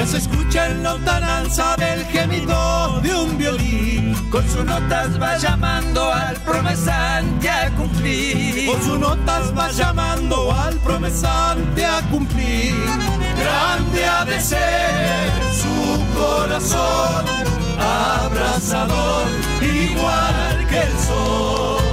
Se 0.06 0.18
escucha 0.18 0.66
en 0.66 0.82
lontananza 0.82 1.76
del 1.76 2.04
gemido 2.04 3.00
de 3.00 3.14
un 3.14 3.38
violín. 3.38 4.14
Con 4.30 4.46
sus 4.48 4.62
notas 4.64 5.20
va 5.20 5.38
llamando 5.38 6.12
al 6.12 6.36
promesante 6.42 7.48
a 7.48 7.70
cumplir. 7.70 8.66
Con 8.66 8.82
sus 8.82 8.98
notas 8.98 9.56
va 9.56 9.70
llamando 9.70 10.52
al 10.52 10.74
promesante 10.80 11.86
a 11.86 12.02
cumplir. 12.10 12.74
Grande 13.38 14.04
ha 14.04 14.24
de 14.26 14.40
ser 14.40 15.30
su 15.52 16.18
corazón, 16.18 17.24
abrazador 17.80 19.24
igual 19.62 20.66
que 20.68 20.80
el 20.80 20.98
sol. 20.98 21.83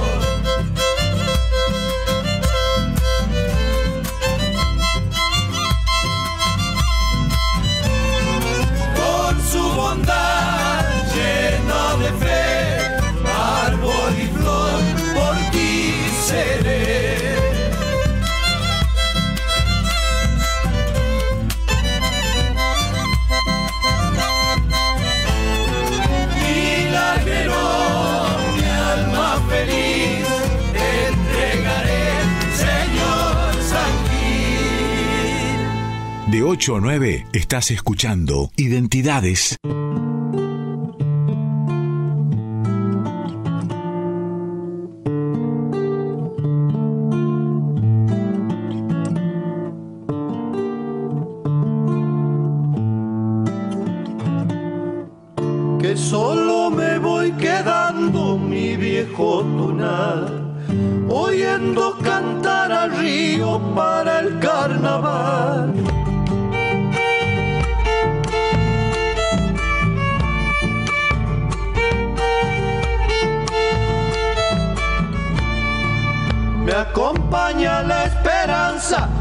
8 36.52 36.76
a 36.76 36.80
9 36.82 37.26
estás 37.32 37.70
escuchando 37.70 38.50
Identidades. 38.58 39.56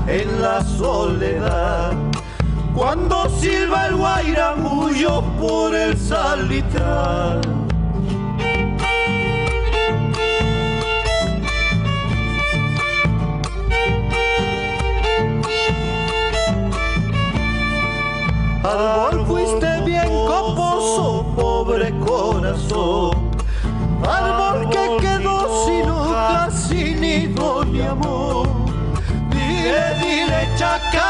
En 0.08 0.42
la 0.42 0.62
soledad. 0.64 1.94
Cuando 2.76 3.30
silba 3.30 3.88
el 3.88 3.96
guairamullo 3.96 5.22
por 5.40 5.74
el 5.74 5.98
salitral. 5.98 7.42
Árbol 18.64 19.26
fuiste 19.26 19.82
bien 19.86 20.08
coposo, 20.28 21.34
pobre 21.36 21.92
corazón. 22.00 23.32
Árbol 24.04 24.70
que 24.70 24.98
quedó 25.00 25.66
sin 25.66 25.90
hojas, 25.90 26.54
sin 26.68 27.02
nido 27.02 27.64
ni 27.66 27.82
amor. 27.82 28.61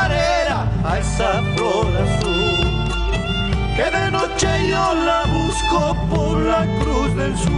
A 0.04 0.98
esa 0.98 1.44
flor 1.56 1.86
azul. 2.04 2.66
Que 3.76 3.88
de 3.96 4.10
noche 4.10 4.48
yo 4.68 4.96
la 4.96 5.26
busco 5.26 5.96
por 6.10 6.40
la 6.40 6.66
cruz 6.80 7.16
del 7.16 7.38
sur. 7.38 7.52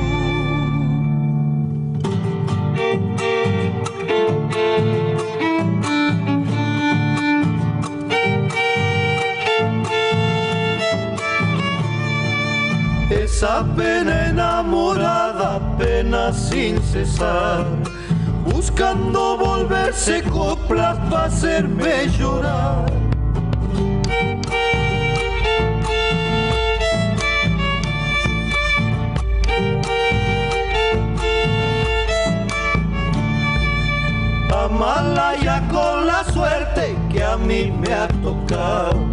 Esa 13.10 13.64
pena 13.78 14.28
enamorada, 14.28 15.78
pena 15.78 16.34
sin 16.34 16.82
cesar, 16.84 17.66
buscando 18.46 19.38
volverse 19.38 20.22
copla 20.64 20.96
para 21.10 21.26
hacerme 21.26 22.08
llorar. 22.18 22.86
Amalaya 34.54 35.62
con 35.72 36.08
la 36.08 36.24
suerte 36.32 36.96
que 37.12 37.24
a 37.24 37.38
mí 37.38 37.72
me 37.72 37.94
ha 37.94 38.08
tocado. 38.22 39.08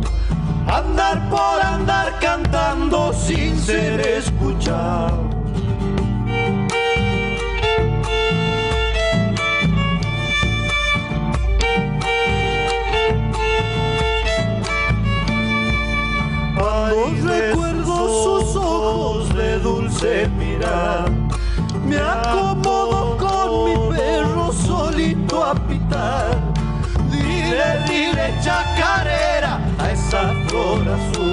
Andar 0.66 1.28
por 1.28 1.60
andar 1.62 2.18
cantando 2.20 3.12
sin 3.12 3.58
ser 3.58 4.00
escuchado. 4.00 5.30
Recuerdo 17.22 18.42
sus 18.42 18.56
ojos 18.56 19.35
de 19.35 19.59
dulce 19.61 20.28
mirar. 20.38 21.11
Me 21.87 21.98
acomodo 21.98 23.16
con 23.16 23.64
mi 23.64 23.96
perro 23.96 24.52
solito 24.52 25.44
a 25.44 25.54
pitar. 25.54 26.38
Dile, 27.11 27.85
dile, 27.88 28.35
chacarera 28.42 29.61
a 29.78 29.90
esa 29.90 30.33
flor 30.48 30.88
azul. 30.88 31.30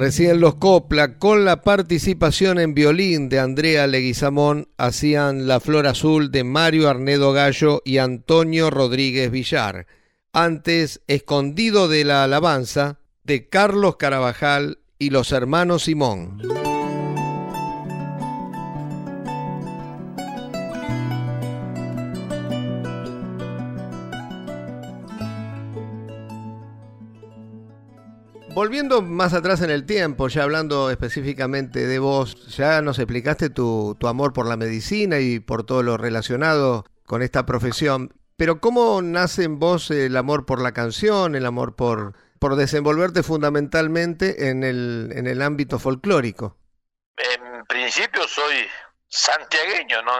Recién 0.00 0.40
los 0.40 0.54
Copla, 0.54 1.18
con 1.18 1.44
la 1.44 1.60
participación 1.60 2.58
en 2.58 2.72
violín 2.72 3.28
de 3.28 3.38
Andrea 3.38 3.86
Leguizamón, 3.86 4.68
hacían 4.78 5.46
La 5.46 5.60
Flor 5.60 5.86
Azul 5.86 6.30
de 6.30 6.42
Mario 6.42 6.88
Arnedo 6.88 7.34
Gallo 7.34 7.82
y 7.84 7.98
Antonio 7.98 8.70
Rodríguez 8.70 9.30
Villar. 9.30 9.86
Antes, 10.32 11.02
Escondido 11.06 11.86
de 11.86 12.04
la 12.04 12.24
Alabanza, 12.24 12.98
de 13.24 13.50
Carlos 13.50 13.96
Carabajal 13.96 14.78
y 14.98 15.10
los 15.10 15.32
hermanos 15.32 15.82
Simón. 15.82 16.69
Volviendo 28.60 29.00
más 29.00 29.32
atrás 29.32 29.62
en 29.62 29.70
el 29.70 29.86
tiempo, 29.86 30.28
ya 30.28 30.42
hablando 30.42 30.90
específicamente 30.90 31.86
de 31.86 31.98
vos, 31.98 32.46
ya 32.58 32.82
nos 32.82 32.98
explicaste 32.98 33.48
tu, 33.48 33.96
tu, 33.98 34.06
amor 34.06 34.34
por 34.34 34.46
la 34.46 34.58
medicina 34.58 35.18
y 35.18 35.40
por 35.40 35.64
todo 35.64 35.82
lo 35.82 35.96
relacionado 35.96 36.84
con 37.06 37.22
esta 37.22 37.46
profesión, 37.46 38.12
pero 38.36 38.60
¿cómo 38.60 39.00
nace 39.00 39.44
en 39.44 39.58
vos 39.58 39.90
el 39.90 40.14
amor 40.14 40.44
por 40.44 40.60
la 40.60 40.72
canción, 40.72 41.36
el 41.36 41.46
amor 41.46 41.74
por, 41.74 42.12
por 42.38 42.54
desenvolverte 42.54 43.22
fundamentalmente 43.22 44.50
en 44.50 44.62
el, 44.62 45.10
en 45.14 45.26
el 45.26 45.40
ámbito 45.40 45.78
folclórico? 45.78 46.58
En 47.16 47.64
principio 47.64 48.28
soy 48.28 48.68
santiagueño, 49.08 50.02
¿no? 50.02 50.12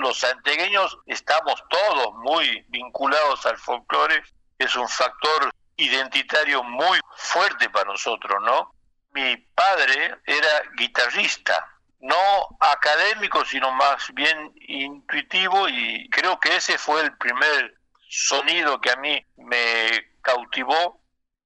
Los 0.00 0.20
santiagueños 0.20 0.96
estamos 1.06 1.56
todos 1.68 2.14
muy 2.22 2.64
vinculados 2.68 3.44
al 3.46 3.58
folclore, 3.58 4.22
es 4.60 4.76
un 4.76 4.88
factor 4.88 5.50
identitario 5.76 6.62
muy 6.62 6.98
fuerte 7.16 7.70
para 7.70 7.90
nosotros, 7.90 8.42
¿no? 8.42 8.74
Mi 9.12 9.36
padre 9.36 10.16
era 10.26 10.62
guitarrista, 10.76 11.66
no 12.00 12.16
académico, 12.60 13.44
sino 13.44 13.72
más 13.72 14.12
bien 14.12 14.52
intuitivo 14.68 15.68
y 15.68 16.08
creo 16.10 16.38
que 16.38 16.56
ese 16.56 16.78
fue 16.78 17.02
el 17.02 17.16
primer 17.16 17.74
sonido 18.08 18.80
que 18.80 18.90
a 18.90 18.96
mí 18.96 19.24
me 19.36 20.12
cautivó 20.22 21.00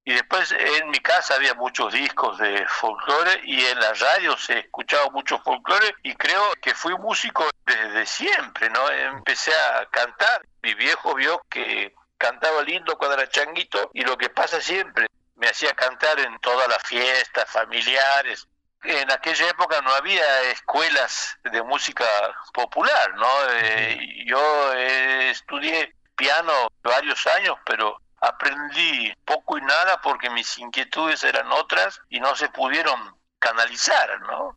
Y 0.04 0.14
después 0.14 0.52
en 0.52 0.88
mi 0.88 1.00
casa 1.00 1.34
había 1.34 1.52
muchos 1.52 1.92
discos 1.92 2.38
de 2.38 2.66
folclore 2.66 3.42
y 3.44 3.62
en 3.62 3.78
la 3.78 3.92
radio 3.92 4.38
se 4.38 4.60
escuchaba 4.60 5.10
mucho 5.10 5.38
folclore 5.40 5.96
y 6.02 6.14
creo 6.14 6.42
que 6.62 6.74
fui 6.74 6.94
músico 6.96 7.44
desde 7.66 8.06
siempre, 8.06 8.70
¿no? 8.70 8.90
Empecé 8.90 9.52
a 9.54 9.84
cantar. 9.90 10.46
Mi 10.62 10.72
viejo 10.72 11.14
vio 11.14 11.42
que 11.50 11.94
cantaba 12.18 12.62
lindo 12.62 12.98
cuando 12.98 13.16
era 13.16 13.30
changuito 13.30 13.90
y 13.94 14.02
lo 14.02 14.18
que 14.18 14.28
pasa 14.28 14.60
siempre, 14.60 15.06
me 15.36 15.48
hacía 15.48 15.72
cantar 15.74 16.18
en 16.20 16.38
todas 16.40 16.68
las 16.68 16.82
fiestas 16.82 17.48
familiares. 17.50 18.46
En 18.82 19.10
aquella 19.10 19.48
época 19.48 19.80
no 19.80 19.92
había 19.92 20.42
escuelas 20.50 21.38
de 21.44 21.62
música 21.62 22.04
popular, 22.52 23.14
¿no? 23.14 23.28
Eh, 23.52 24.24
yo 24.26 24.72
estudié 24.74 25.94
piano 26.16 26.52
varios 26.82 27.26
años, 27.28 27.56
pero 27.64 28.00
aprendí 28.20 29.12
poco 29.24 29.58
y 29.58 29.62
nada 29.62 30.00
porque 30.02 30.30
mis 30.30 30.58
inquietudes 30.58 31.22
eran 31.24 31.50
otras 31.52 32.00
y 32.08 32.20
no 32.20 32.34
se 32.36 32.48
pudieron 32.48 33.16
canalizar, 33.38 34.20
¿no? 34.22 34.56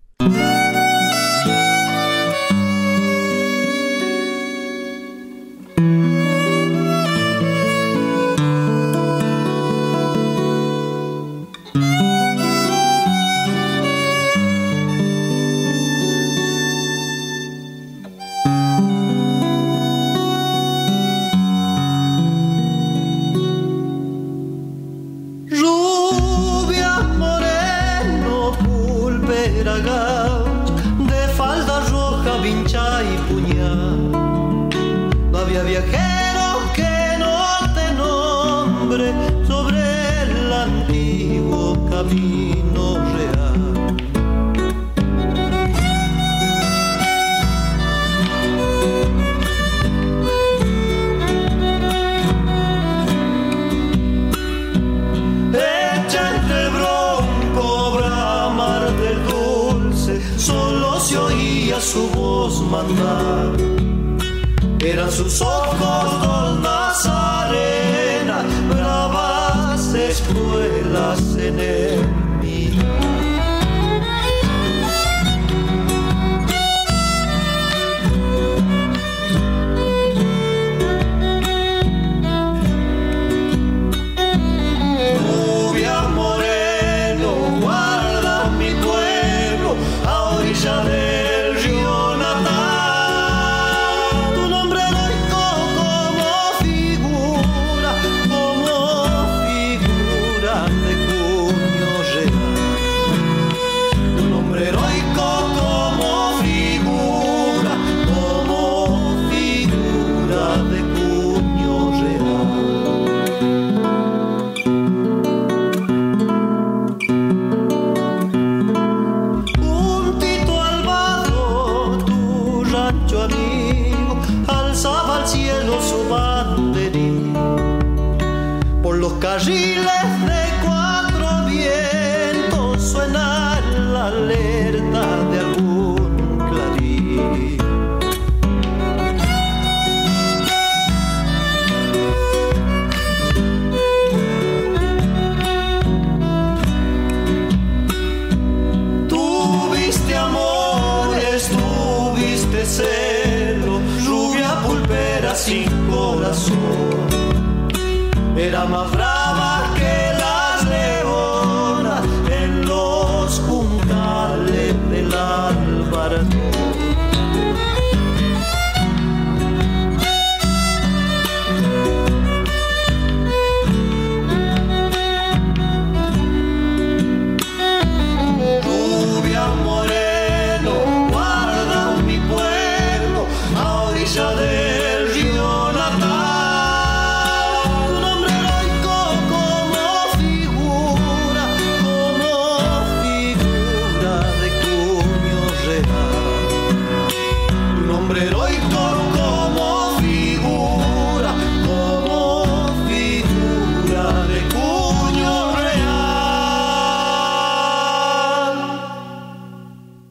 Eran 65.12 65.30
sus 65.30 65.42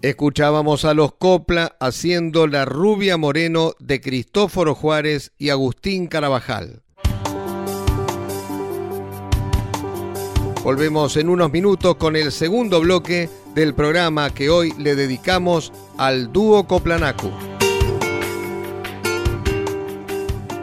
Escuchábamos 0.02 0.86
a 0.86 0.94
los 0.94 1.12
Copla 1.12 1.76
haciendo 1.78 2.46
La 2.46 2.64
rubia 2.64 3.18
moreno 3.18 3.74
de 3.80 4.00
Cristóforo 4.00 4.74
Juárez 4.74 5.32
y 5.36 5.50
Agustín 5.50 6.06
Carabajal. 6.06 6.82
Volvemos 10.64 11.18
en 11.18 11.28
unos 11.28 11.52
minutos 11.52 11.96
con 11.96 12.16
el 12.16 12.32
segundo 12.32 12.80
bloque 12.80 13.28
del 13.54 13.74
programa 13.74 14.30
que 14.32 14.48
hoy 14.48 14.72
le 14.78 14.94
dedicamos 14.94 15.70
al 15.98 16.32
dúo 16.32 16.66
Coplanacu. 16.66 17.30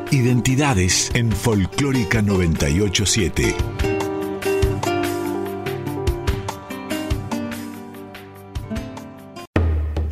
Identidades 0.10 1.12
en 1.13 1.32
Folclórica 1.32 2.23
987. 2.23 3.87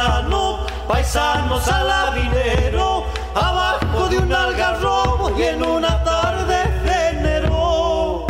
Paisano, 0.00 0.58
paisano 0.88 1.60
salabinero, 1.60 3.04
abajo 3.34 4.08
de 4.08 4.16
un 4.16 4.32
algarrobo 4.32 5.38
y 5.38 5.42
en 5.42 5.62
una 5.62 6.02
tarde 6.04 6.58
de 6.84 7.08
enero. 7.08 8.26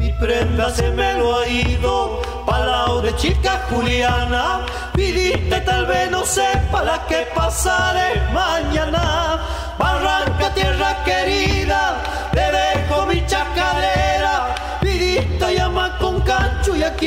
Mi 0.00 0.12
prenda 0.12 0.70
se 0.70 0.90
me 0.90 1.14
lo 1.14 1.38
ha 1.38 1.48
ido, 1.48 2.20
palao 2.44 3.00
de 3.00 3.16
chica 3.16 3.62
Juliana, 3.70 4.60
pidiste 4.92 5.60
tal 5.62 5.86
vez 5.86 6.10
no 6.10 6.22
sepa 6.24 6.82
la 6.82 7.06
que 7.06 7.26
pasaré 7.34 8.20
mañana. 8.32 9.07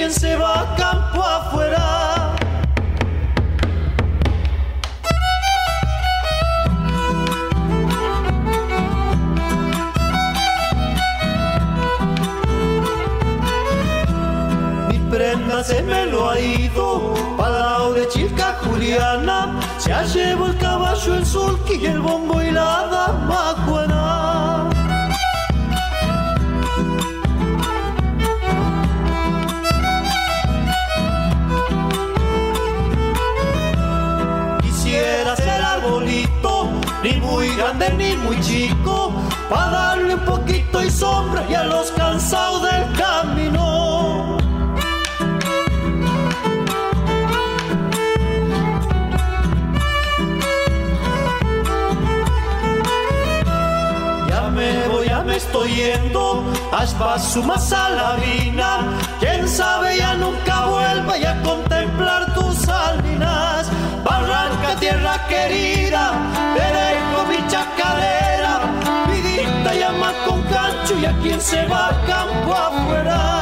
Quien 0.02 0.12
se 0.12 0.36
va 0.36 0.76
campo 0.76 1.22
afuera. 1.24 2.34
Mi 14.90 14.98
prenda 15.12 15.64
se 15.64 15.84
me 15.84 16.08
lo 16.08 16.32
ha 16.32 16.40
ido, 16.40 17.14
palao 17.38 17.94
de 17.94 18.08
chica 18.08 18.58
Juliana, 18.64 19.60
se 19.78 19.94
ha 19.94 20.04
llevado 20.04 20.48
el 20.48 20.58
caballo, 20.58 21.14
el 21.14 21.80
y 21.80 21.86
el 21.86 22.00
bombo 22.00 22.42
y 22.42 22.50
la 22.50 22.88
dama 22.90 23.66
muy 38.24 38.40
chico, 38.42 39.14
para 39.50 39.72
darle 39.72 40.16
un 40.16 40.26
poquito 40.26 40.84
y 40.84 40.90
sombra 40.90 41.44
y 41.50 41.54
a 41.54 41.64
los 41.64 41.92
cansados 41.92 42.62
del 42.64 42.92
camino. 42.94 44.38
Ya 54.30 54.50
me 54.50 54.88
voy, 54.88 55.08
ya 55.08 55.22
me 55.24 55.38
estoy 55.38 55.76
yendo, 55.76 56.44
hasta 56.72 57.20
su 57.20 57.42
Salavina. 57.58 58.98
Quién 59.20 59.48
sabe, 59.48 59.98
ya 59.98 60.16
nunca 60.16 60.66
vuelva 60.66 61.18
y 61.18 61.26
a 61.26 61.42
se 71.42 71.66
va 71.66 71.90
campo 72.06 72.54
afuera. 72.54 73.42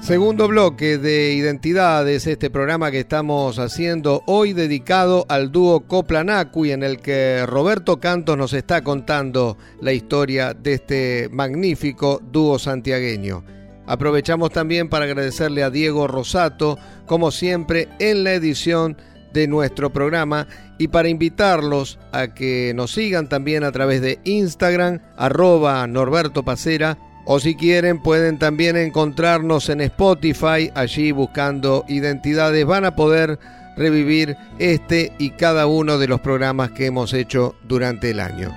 Segundo 0.00 0.48
bloque 0.48 0.98
de 0.98 1.34
Identidades, 1.34 2.26
este 2.26 2.50
programa 2.50 2.90
que 2.90 2.98
estamos 2.98 3.60
haciendo 3.60 4.24
hoy 4.26 4.52
dedicado 4.52 5.24
al 5.28 5.52
dúo 5.52 5.86
Coplanacui, 5.86 6.72
en 6.72 6.82
el 6.82 6.98
que 6.98 7.46
Roberto 7.46 8.00
Cantos 8.00 8.36
nos 8.36 8.52
está 8.52 8.82
contando 8.82 9.56
la 9.80 9.92
historia 9.92 10.52
de 10.52 10.74
este 10.74 11.28
magnífico 11.30 12.20
dúo 12.20 12.58
santiagueño. 12.58 13.61
Aprovechamos 13.86 14.50
también 14.50 14.88
para 14.88 15.04
agradecerle 15.04 15.62
a 15.62 15.70
Diego 15.70 16.06
Rosato, 16.06 16.78
como 17.06 17.30
siempre, 17.30 17.88
en 17.98 18.24
la 18.24 18.32
edición 18.32 18.96
de 19.32 19.48
nuestro 19.48 19.92
programa 19.92 20.46
y 20.78 20.88
para 20.88 21.08
invitarlos 21.08 21.98
a 22.12 22.28
que 22.28 22.72
nos 22.74 22.92
sigan 22.92 23.28
también 23.28 23.64
a 23.64 23.72
través 23.72 24.00
de 24.00 24.20
Instagram, 24.24 25.00
arroba 25.16 25.86
Norberto 25.86 26.44
Pacera, 26.44 26.98
o 27.24 27.38
si 27.38 27.54
quieren 27.54 28.02
pueden 28.02 28.38
también 28.38 28.76
encontrarnos 28.76 29.68
en 29.68 29.80
Spotify, 29.80 30.70
allí 30.74 31.12
buscando 31.12 31.84
identidades 31.88 32.66
van 32.66 32.84
a 32.84 32.96
poder 32.96 33.38
revivir 33.76 34.36
este 34.58 35.12
y 35.18 35.30
cada 35.30 35.66
uno 35.66 35.98
de 35.98 36.08
los 36.08 36.20
programas 36.20 36.72
que 36.72 36.86
hemos 36.86 37.14
hecho 37.14 37.54
durante 37.62 38.10
el 38.10 38.20
año. 38.20 38.52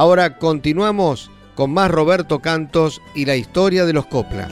Ahora 0.00 0.38
continuamos 0.38 1.30
con 1.54 1.74
más 1.74 1.90
Roberto 1.90 2.38
Cantos 2.38 3.02
y 3.14 3.26
la 3.26 3.36
historia 3.36 3.84
de 3.84 3.92
los 3.92 4.06
Copla. 4.06 4.48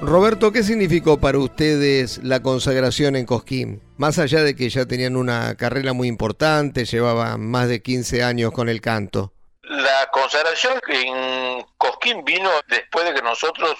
Roberto, 0.00 0.52
¿qué 0.52 0.62
significó 0.62 1.18
para 1.18 1.38
ustedes 1.38 2.20
la 2.22 2.40
consagración 2.40 3.16
en 3.16 3.26
Cosquín? 3.26 3.82
Más 3.96 4.20
allá 4.20 4.44
de 4.44 4.54
que 4.54 4.70
ya 4.70 4.86
tenían 4.86 5.16
una 5.16 5.56
carrera 5.56 5.92
muy 5.92 6.06
importante, 6.06 6.84
llevaban 6.84 7.44
más 7.44 7.66
de 7.66 7.82
15 7.82 8.22
años 8.22 8.52
con 8.52 8.68
el 8.68 8.80
canto. 8.80 9.32
La 9.62 10.08
consagración 10.12 10.80
en 10.86 11.66
Cosquín 11.76 12.24
vino 12.24 12.48
después 12.68 13.06
de 13.06 13.12
que 13.12 13.22
nosotros 13.22 13.74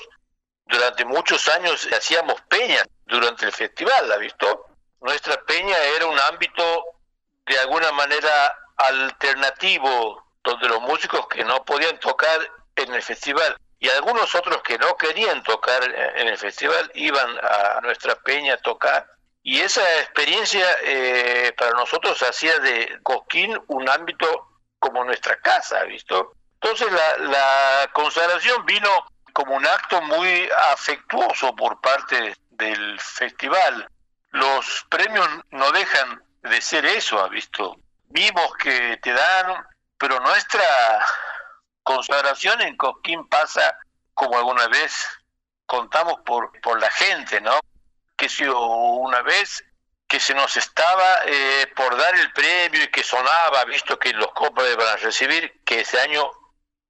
durante 0.66 1.04
muchos 1.04 1.46
años 1.50 1.88
hacíamos 1.96 2.40
peñas 2.48 2.82
durante 3.06 3.46
el 3.46 3.52
festival, 3.52 4.08
¿la 4.08 4.16
visto? 4.16 4.71
Nuestra 5.02 5.36
peña 5.42 5.76
era 5.96 6.06
un 6.06 6.18
ámbito 6.18 6.84
de 7.44 7.58
alguna 7.58 7.90
manera 7.92 8.56
alternativo, 8.76 10.24
donde 10.44 10.68
los 10.68 10.80
músicos 10.80 11.26
que 11.28 11.44
no 11.44 11.64
podían 11.64 11.98
tocar 11.98 12.40
en 12.76 12.94
el 12.94 13.02
festival 13.02 13.56
y 13.80 13.88
algunos 13.88 14.32
otros 14.36 14.62
que 14.62 14.78
no 14.78 14.96
querían 14.96 15.42
tocar 15.42 15.82
en 15.82 16.28
el 16.28 16.38
festival 16.38 16.88
iban 16.94 17.28
a 17.42 17.80
nuestra 17.82 18.14
peña 18.14 18.54
a 18.54 18.58
tocar. 18.58 19.08
Y 19.42 19.60
esa 19.60 19.82
experiencia 19.98 20.64
eh, 20.84 21.52
para 21.58 21.72
nosotros 21.72 22.22
hacía 22.22 22.60
de 22.60 23.00
Cosquín 23.02 23.60
un 23.66 23.88
ámbito 23.88 24.50
como 24.78 25.04
nuestra 25.04 25.36
casa, 25.40 25.82
¿visto? 25.82 26.32
Entonces 26.60 26.92
la, 26.92 27.18
la 27.28 27.90
consagración 27.92 28.64
vino 28.66 28.88
como 29.32 29.56
un 29.56 29.66
acto 29.66 30.00
muy 30.02 30.48
afectuoso 30.70 31.56
por 31.56 31.80
parte 31.80 32.36
del 32.50 33.00
festival. 33.00 33.88
Los 34.32 34.86
premios 34.88 35.28
no 35.50 35.70
dejan 35.72 36.22
de 36.42 36.60
ser 36.60 36.86
eso, 36.86 37.20
¿ha 37.20 37.28
visto? 37.28 37.76
Vimos 38.08 38.54
que 38.56 38.98
te 39.02 39.12
dan, 39.12 39.66
pero 39.98 40.20
nuestra 40.20 40.64
consagración 41.82 42.60
en 42.62 42.76
Cosquín 42.76 43.28
pasa 43.28 43.78
como 44.14 44.38
alguna 44.38 44.68
vez 44.68 45.06
contamos 45.66 46.20
por, 46.24 46.50
por 46.60 46.80
la 46.80 46.90
gente, 46.90 47.40
¿no? 47.40 47.58
Que 48.16 48.28
si 48.28 48.44
una 48.46 49.22
vez 49.22 49.64
que 50.08 50.18
se 50.18 50.34
nos 50.34 50.56
estaba 50.56 51.20
eh, 51.26 51.66
por 51.74 51.96
dar 51.96 52.14
el 52.14 52.32
premio 52.32 52.84
y 52.84 52.90
que 52.90 53.02
sonaba, 53.02 53.64
visto 53.64 53.98
que 53.98 54.12
los 54.12 54.32
compas 54.32 54.66
iban 54.70 54.88
a 54.88 54.96
recibir, 54.96 55.62
que 55.64 55.80
ese 55.80 56.00
año 56.00 56.30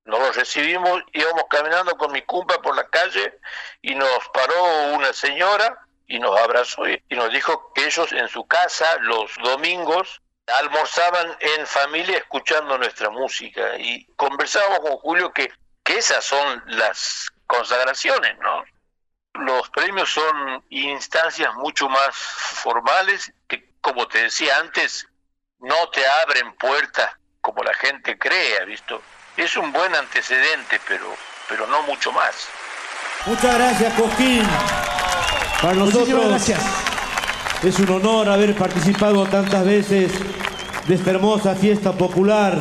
no 0.05 0.19
lo 0.19 0.33
recibimos, 0.33 1.03
íbamos 1.13 1.45
caminando 1.49 1.97
con 1.97 2.13
mi 2.13 2.23
cumpa 2.23 2.61
por 2.61 2.75
la 2.75 2.89
calle 2.89 3.39
y 3.81 3.95
nos 3.95 4.29
paró 4.33 4.93
una 4.95 5.13
señora 5.13 5.87
y 6.13 6.19
nos 6.19 6.39
abrazó 6.39 6.87
y, 6.87 7.03
nos 7.09 7.33
dijo 7.33 7.73
que 7.75 7.87
ellos 7.87 8.13
en 8.13 8.29
su 8.29 8.47
casa 8.47 8.99
los 9.01 9.35
domingos 9.43 10.21
almorzaban 10.59 11.35
en 11.41 11.67
familia 11.67 12.19
escuchando 12.19 12.77
nuestra 12.77 13.09
música 13.09 13.79
y 13.79 14.05
conversábamos 14.17 14.81
con 14.81 14.99
Julio 14.99 15.33
que, 15.33 15.51
que 15.83 15.97
esas 15.97 16.23
son 16.23 16.63
las 16.67 17.31
consagraciones, 17.47 18.39
¿no? 18.41 18.63
Los 19.43 19.71
premios 19.71 20.13
son 20.13 20.63
instancias 20.69 21.55
mucho 21.55 21.89
más 21.89 22.15
formales 22.15 23.33
que, 23.49 23.71
como 23.81 24.07
te 24.07 24.25
decía 24.25 24.59
antes, 24.59 25.09
no 25.61 25.89
te 25.89 26.07
abren 26.07 26.55
puertas 26.57 27.11
como 27.41 27.63
la 27.63 27.73
gente 27.73 28.19
cree, 28.19 28.63
¿visto? 28.67 29.01
Es 29.39 29.57
un 29.57 29.73
buen 29.73 29.95
antecedente, 29.95 30.79
pero, 30.87 31.17
pero 31.49 31.67
no 31.69 31.83
mucho 31.85 32.13
más. 32.13 32.49
Muchas 33.25 33.55
gracias, 33.55 33.95
Coquín. 33.95 34.47
Para 35.63 35.75
nosotros 35.75 36.09
es 37.63 37.79
un 37.79 37.89
honor 37.89 38.29
haber 38.29 38.57
participado 38.57 39.25
tantas 39.27 39.65
veces 39.65 40.11
de 40.89 40.95
esta 40.97 41.11
hermosa 41.11 41.55
fiesta 41.55 41.93
popular, 41.93 42.59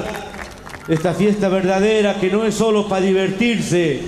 esta 0.87 1.15
fiesta 1.15 1.49
verdadera 1.49 2.19
que 2.19 2.29
no 2.29 2.45
es 2.45 2.53
solo 2.53 2.87
para 2.87 3.03
divertirse, 3.03 4.01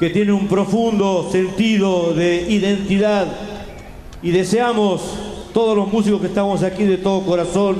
que 0.00 0.10
tiene 0.10 0.32
un 0.32 0.48
profundo 0.48 1.28
sentido 1.30 2.14
de 2.14 2.50
identidad. 2.50 3.28
Y 4.24 4.32
deseamos 4.32 5.02
todos 5.54 5.76
los 5.76 5.86
músicos 5.92 6.20
que 6.20 6.26
estamos 6.26 6.64
aquí 6.64 6.82
de 6.82 6.96
todo 6.96 7.24
corazón 7.24 7.76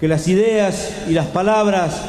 que 0.00 0.08
las 0.08 0.26
ideas 0.26 1.04
y 1.08 1.12
las 1.12 1.26
palabras 1.26 2.02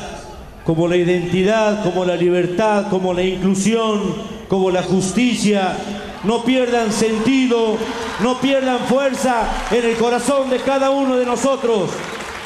como 0.65 0.87
la 0.87 0.95
identidad, 0.95 1.83
como 1.83 2.03
la 2.03 2.15
libertad, 2.15 2.87
como 2.89 3.13
la 3.13 3.21
inclusión, 3.21 4.01
como 4.47 4.71
la 4.71 4.81
justicia, 4.81 5.75
no 6.23 6.43
pierdan 6.43 6.91
sentido, 6.91 7.77
no 8.19 8.39
pierdan 8.39 8.79
fuerza 8.79 9.43
en 9.71 9.85
el 9.85 9.97
corazón 9.97 10.49
de 10.49 10.59
cada 10.59 10.89
uno 10.89 11.17
de 11.17 11.25
nosotros. 11.25 11.89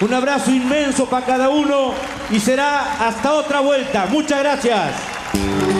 Un 0.01 0.13
abrazo 0.13 0.51
inmenso 0.51 1.05
para 1.05 1.25
cada 1.25 1.49
uno 1.49 1.93
y 2.31 2.39
será 2.39 3.07
hasta 3.07 3.33
otra 3.33 3.61
vuelta. 3.61 4.07
Muchas 4.09 4.39
gracias. 4.39 5.74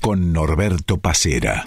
con 0.00 0.32
Norberto 0.32 0.98
Pacera. 0.98 1.62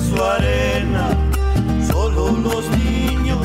su 0.00 0.22
arena, 0.22 1.10
solo 1.90 2.30
los 2.30 2.66
niños 2.78 3.38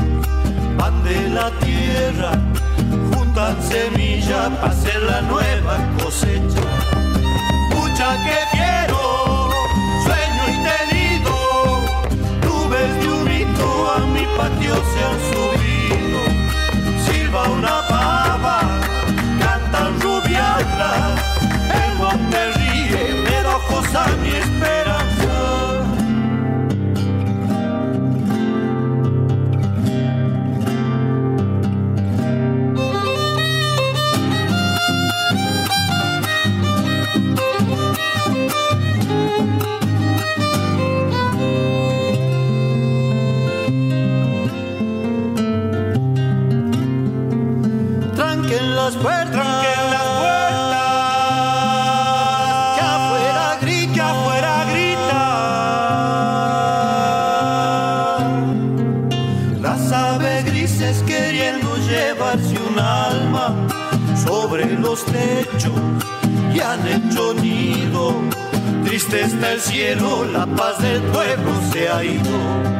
van 0.77 1.03
de 1.03 1.29
la 1.29 1.51
tierra, 1.59 2.31
juntan 3.13 3.61
semilla 3.61 4.49
para 4.61 4.71
hacer 4.71 5.01
la 5.03 5.21
nueva 5.21 5.77
cosecha. 6.01 6.61
Mucha 7.75 8.15
que 8.23 8.37
quiero, 8.51 9.49
sueño 10.05 10.43
y 10.47 10.57
tenido, 10.67 11.33
nubes 12.43 13.01
de 13.01 13.09
humito 13.09 13.91
a 13.91 13.99
mi 13.99 14.25
patio 14.37 14.75
se 14.91 14.99
han 15.09 15.19
subido, 15.31 16.19
silba 17.05 17.43
una 17.49 17.87
pava, 17.89 18.59
cantan 19.39 19.99
rubiadas, 19.99 21.21
el 21.83 21.97
monte 21.97 22.51
ríe, 22.53 23.23
pero 23.25 23.61
cosa 23.69 24.07
mi 24.21 24.29
espera. 24.29 24.86
El 69.57 69.63
cielo, 69.63 70.23
la 70.25 70.45
paz 70.45 70.77
del 70.83 71.01
pueblo 71.01 71.51
se 71.73 71.89
ha 71.89 72.03
ido. 72.03 72.77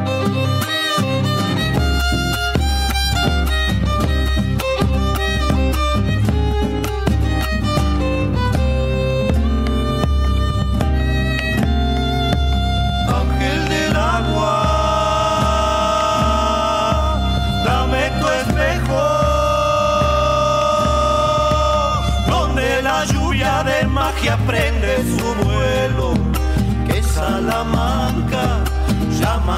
ángel 24.28 24.80
del 24.80 25.47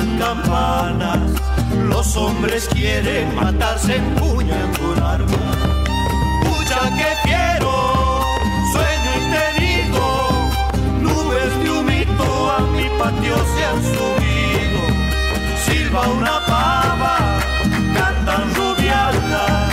llaman 0.01 0.18
campanas, 0.18 1.18
los 1.88 2.16
hombres 2.16 2.68
quieren 2.72 3.34
matarse 3.34 3.96
empuñando 3.96 4.92
un 4.92 4.98
arma, 5.03 5.53
mucha 6.44 6.80
que 6.96 7.28
quiero, 7.28 8.22
sueño 8.72 9.11
y 9.16 9.22
te 9.32 9.61
digo, 9.61 10.07
nubes 11.01 11.62
de 11.62 11.70
humito 11.70 12.51
a 12.51 12.61
mi 12.61 12.88
patio 12.98 13.36
se 13.55 13.64
han 13.64 13.82
subido. 13.82 14.80
Silba 15.64 16.09
una 16.09 16.46
pava, 16.46 17.40
cantan 17.94 18.55
rubiata, 18.55 19.70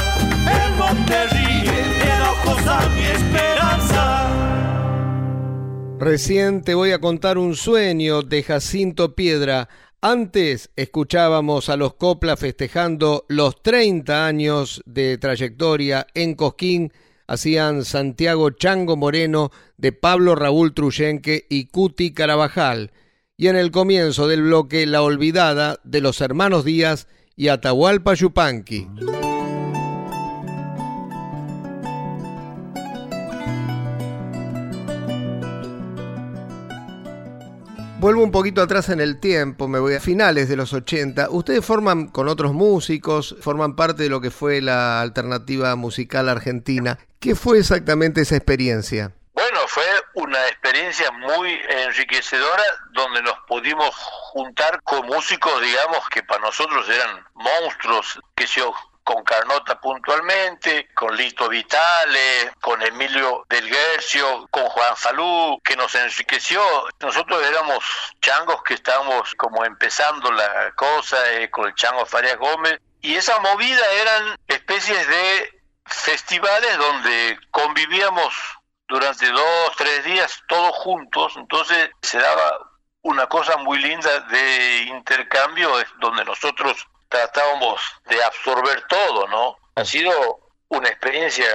el 0.63 0.75
monte 0.75 1.27
ríe, 1.27 1.79
de 2.03 2.11
ojos 2.31 2.67
a 2.67 2.89
mi 2.89 3.05
esperanza. 3.05 4.27
Recién 5.99 6.61
te 6.61 6.73
voy 6.75 6.91
a 6.91 6.99
contar 6.99 7.37
un 7.37 7.55
sueño 7.55 8.21
de 8.21 8.43
Jacinto 8.43 9.15
Piedra. 9.15 9.67
Antes 10.01 10.69
escuchábamos 10.75 11.69
a 11.69 11.75
los 11.75 11.95
Copla 11.95 12.37
festejando 12.37 13.25
los 13.29 13.63
30 13.63 14.27
años 14.27 14.83
de 14.85 15.17
trayectoria 15.17 16.05
en 16.13 16.35
Cosquín. 16.35 16.93
Hacían 17.25 17.83
Santiago 17.83 18.51
Chango 18.51 18.95
Moreno 18.95 19.51
de 19.77 19.93
Pablo 19.93 20.35
Raúl 20.35 20.75
Truyenque 20.75 21.47
y 21.49 21.65
Cuti 21.65 22.13
Carabajal. 22.13 22.91
Y 23.37 23.47
en 23.47 23.55
el 23.55 23.71
comienzo 23.71 24.27
del 24.27 24.43
bloque 24.43 24.85
La 24.85 25.01
Olvidada 25.01 25.79
de 25.83 26.01
los 26.01 26.21
hermanos 26.21 26.63
Díaz 26.63 27.07
y 27.35 27.47
Atahualpa 27.47 28.13
Yupanqui. 28.13 28.87
Vuelvo 37.99 38.21
un 38.21 38.31
poquito 38.31 38.61
atrás 38.61 38.89
en 38.89 39.01
el 39.01 39.19
tiempo, 39.19 39.67
me 39.67 39.79
voy 39.79 39.95
a 39.95 39.99
finales 39.99 40.47
de 40.47 40.55
los 40.55 40.71
80. 40.71 41.31
Ustedes 41.31 41.65
forman 41.65 42.09
con 42.09 42.27
otros 42.27 42.53
músicos, 42.53 43.35
forman 43.41 43.75
parte 43.75 44.03
de 44.03 44.09
lo 44.09 44.21
que 44.21 44.29
fue 44.29 44.61
la 44.61 45.01
alternativa 45.01 45.75
musical 45.75 46.29
argentina. 46.29 46.99
¿Qué 47.19 47.33
fue 47.33 47.57
exactamente 47.57 48.21
esa 48.21 48.35
experiencia? 48.35 49.13
Bueno, 49.33 49.61
fue 49.67 49.83
una 50.13 50.47
experiencia 50.47 51.09
muy 51.09 51.59
enriquecedora 51.85 52.63
donde 52.91 53.23
nos 53.23 53.33
pudimos 53.47 53.89
juntar 53.95 54.79
con 54.83 55.07
músicos, 55.07 55.59
digamos, 55.59 56.07
que 56.09 56.21
para 56.21 56.41
nosotros 56.41 56.87
eran 56.87 57.25
monstruos, 57.33 58.19
que 58.35 58.45
se 58.45 58.61
con 59.07 59.23
Carnota 59.23 59.79
puntualmente, 59.79 60.89
con 60.93 61.15
Lito 61.15 61.47
Vitale, 61.47 62.51
con 62.59 62.81
Emilio 62.81 63.45
Del 63.47 63.69
Guercio, 63.69 64.45
con 64.51 64.65
Juan 64.65 64.97
Falú, 64.97 65.61
que 65.63 65.77
nos 65.77 65.95
enriqueció. 65.95 66.61
Nosotros 66.99 67.41
éramos 67.41 67.85
changos 68.19 68.61
que 68.63 68.73
estábamos 68.73 69.33
como 69.35 69.63
empezando 69.63 70.29
la 70.29 70.73
cosa 70.75 71.15
eh, 71.31 71.49
con 71.49 71.67
el 71.67 71.75
chango 71.75 72.05
Farias 72.05 72.37
Gómez, 72.37 72.81
y 72.99 73.15
esa 73.15 73.39
movida 73.39 73.89
eran 73.93 74.35
especies 74.45 75.07
de 75.07 75.61
festivales 75.85 76.77
donde 76.77 77.39
convivíamos 77.51 78.33
durante 78.89 79.25
dos, 79.29 79.71
tres 79.77 80.03
días 80.03 80.43
todos 80.49 80.75
juntos, 80.75 81.33
entonces 81.37 81.91
se 82.01 82.17
daba 82.17 82.59
una 83.03 83.27
cosa 83.27 83.55
muy 83.55 83.79
linda 83.79 84.19
de 84.19 84.79
intercambio, 84.89 85.71
donde 86.01 86.25
nosotros 86.25 86.85
tratábamos 87.09 87.81
de 88.09 88.21
absorber 88.23 88.83
todo, 88.87 89.27
¿no? 89.27 89.55
Ha 89.75 89.85
sido 89.85 90.11
una 90.69 90.89
experiencia 90.89 91.45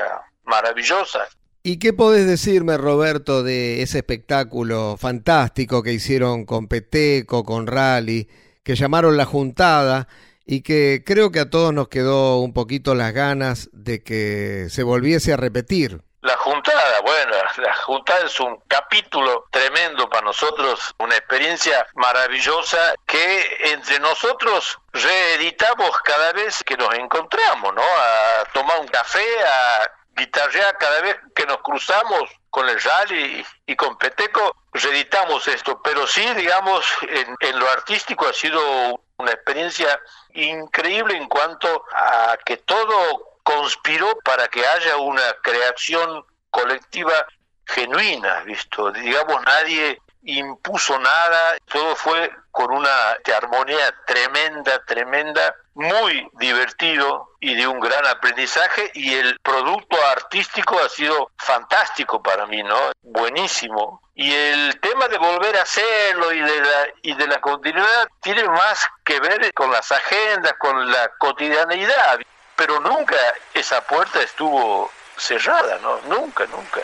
maravillosa. 0.44 1.28
¿Y 1.64 1.78
qué 1.78 1.92
podés 1.92 2.26
decirme, 2.26 2.76
Roberto, 2.76 3.42
de 3.44 3.82
ese 3.82 3.98
espectáculo 3.98 4.96
fantástico 4.98 5.82
que 5.82 5.92
hicieron 5.92 6.44
con 6.44 6.66
Peteco, 6.66 7.44
con 7.44 7.68
Rally, 7.68 8.28
que 8.64 8.74
llamaron 8.74 9.16
La 9.16 9.24
Juntada 9.24 10.08
y 10.44 10.62
que 10.62 11.04
creo 11.06 11.30
que 11.30 11.38
a 11.38 11.50
todos 11.50 11.72
nos 11.72 11.88
quedó 11.88 12.40
un 12.40 12.52
poquito 12.52 12.96
las 12.96 13.12
ganas 13.12 13.70
de 13.72 14.02
que 14.02 14.66
se 14.70 14.82
volviese 14.82 15.32
a 15.32 15.36
repetir? 15.36 16.02
La 16.22 16.36
juntada, 16.36 16.81
bueno, 17.02 17.36
la 17.56 17.74
juntada 17.74 18.26
es 18.26 18.40
un 18.40 18.56
capítulo 18.68 19.46
tremendo 19.50 20.08
para 20.08 20.24
nosotros, 20.24 20.94
una 20.98 21.16
experiencia 21.16 21.86
maravillosa 21.94 22.94
que 23.06 23.72
entre 23.72 23.98
nosotros 24.00 24.78
reeditamos 24.92 25.90
cada 26.02 26.32
vez 26.32 26.62
que 26.64 26.76
nos 26.76 26.94
encontramos, 26.94 27.74
¿no? 27.74 27.82
A 27.82 28.44
tomar 28.52 28.80
un 28.80 28.88
café, 28.88 29.26
a 29.44 29.90
guitarrear 30.14 30.76
cada 30.78 31.00
vez 31.00 31.16
que 31.34 31.46
nos 31.46 31.58
cruzamos 31.58 32.30
con 32.50 32.68
el 32.68 32.80
rally 32.82 33.44
y, 33.66 33.76
con 33.76 33.96
Peteco, 33.96 34.56
reeditamos 34.72 35.48
esto, 35.48 35.80
pero 35.82 36.06
sí, 36.06 36.22
digamos, 36.34 36.84
en, 37.02 37.34
en 37.40 37.58
lo 37.58 37.70
artístico 37.70 38.28
ha 38.28 38.32
sido 38.34 39.00
una 39.16 39.32
experiencia 39.32 39.98
increíble 40.34 41.16
en 41.16 41.28
cuanto 41.28 41.84
a 41.94 42.36
que 42.44 42.58
todo 42.58 43.38
conspiró 43.42 44.18
para 44.24 44.48
que 44.48 44.66
haya 44.66 44.96
una 44.96 45.32
creación 45.42 46.24
colectiva 46.52 47.26
genuina, 47.66 48.40
visto, 48.40 48.92
digamos 48.92 49.42
nadie 49.44 49.98
impuso 50.24 50.96
nada, 51.00 51.56
todo 51.66 51.96
fue 51.96 52.30
con 52.52 52.70
una 52.70 53.16
armonía 53.36 53.92
tremenda, 54.06 54.78
tremenda, 54.84 55.54
muy 55.74 56.28
divertido 56.34 57.30
y 57.40 57.54
de 57.54 57.66
un 57.66 57.80
gran 57.80 58.06
aprendizaje 58.06 58.90
y 58.94 59.14
el 59.14 59.40
producto 59.40 59.96
artístico 60.12 60.78
ha 60.78 60.88
sido 60.88 61.32
fantástico 61.38 62.22
para 62.22 62.46
mí, 62.46 62.62
¿no? 62.62 62.92
Buenísimo. 63.02 64.02
Y 64.14 64.32
el 64.32 64.78
tema 64.80 65.08
de 65.08 65.18
volver 65.18 65.56
a 65.56 65.62
hacerlo 65.62 66.32
y 66.32 66.40
de 66.40 66.60
la, 66.60 66.86
y 67.02 67.14
de 67.14 67.26
la 67.26 67.40
continuidad 67.40 68.06
tiene 68.20 68.44
más 68.44 68.86
que 69.04 69.18
ver 69.18 69.52
con 69.54 69.72
las 69.72 69.90
agendas, 69.90 70.52
con 70.58 70.88
la 70.90 71.08
cotidianeidad 71.18 72.20
pero 72.54 72.78
nunca 72.80 73.16
esa 73.54 73.80
puerta 73.80 74.22
estuvo 74.22 74.90
cerrada, 75.16 75.78
¿no? 75.82 76.00
Nunca, 76.08 76.44
nunca. 76.46 76.80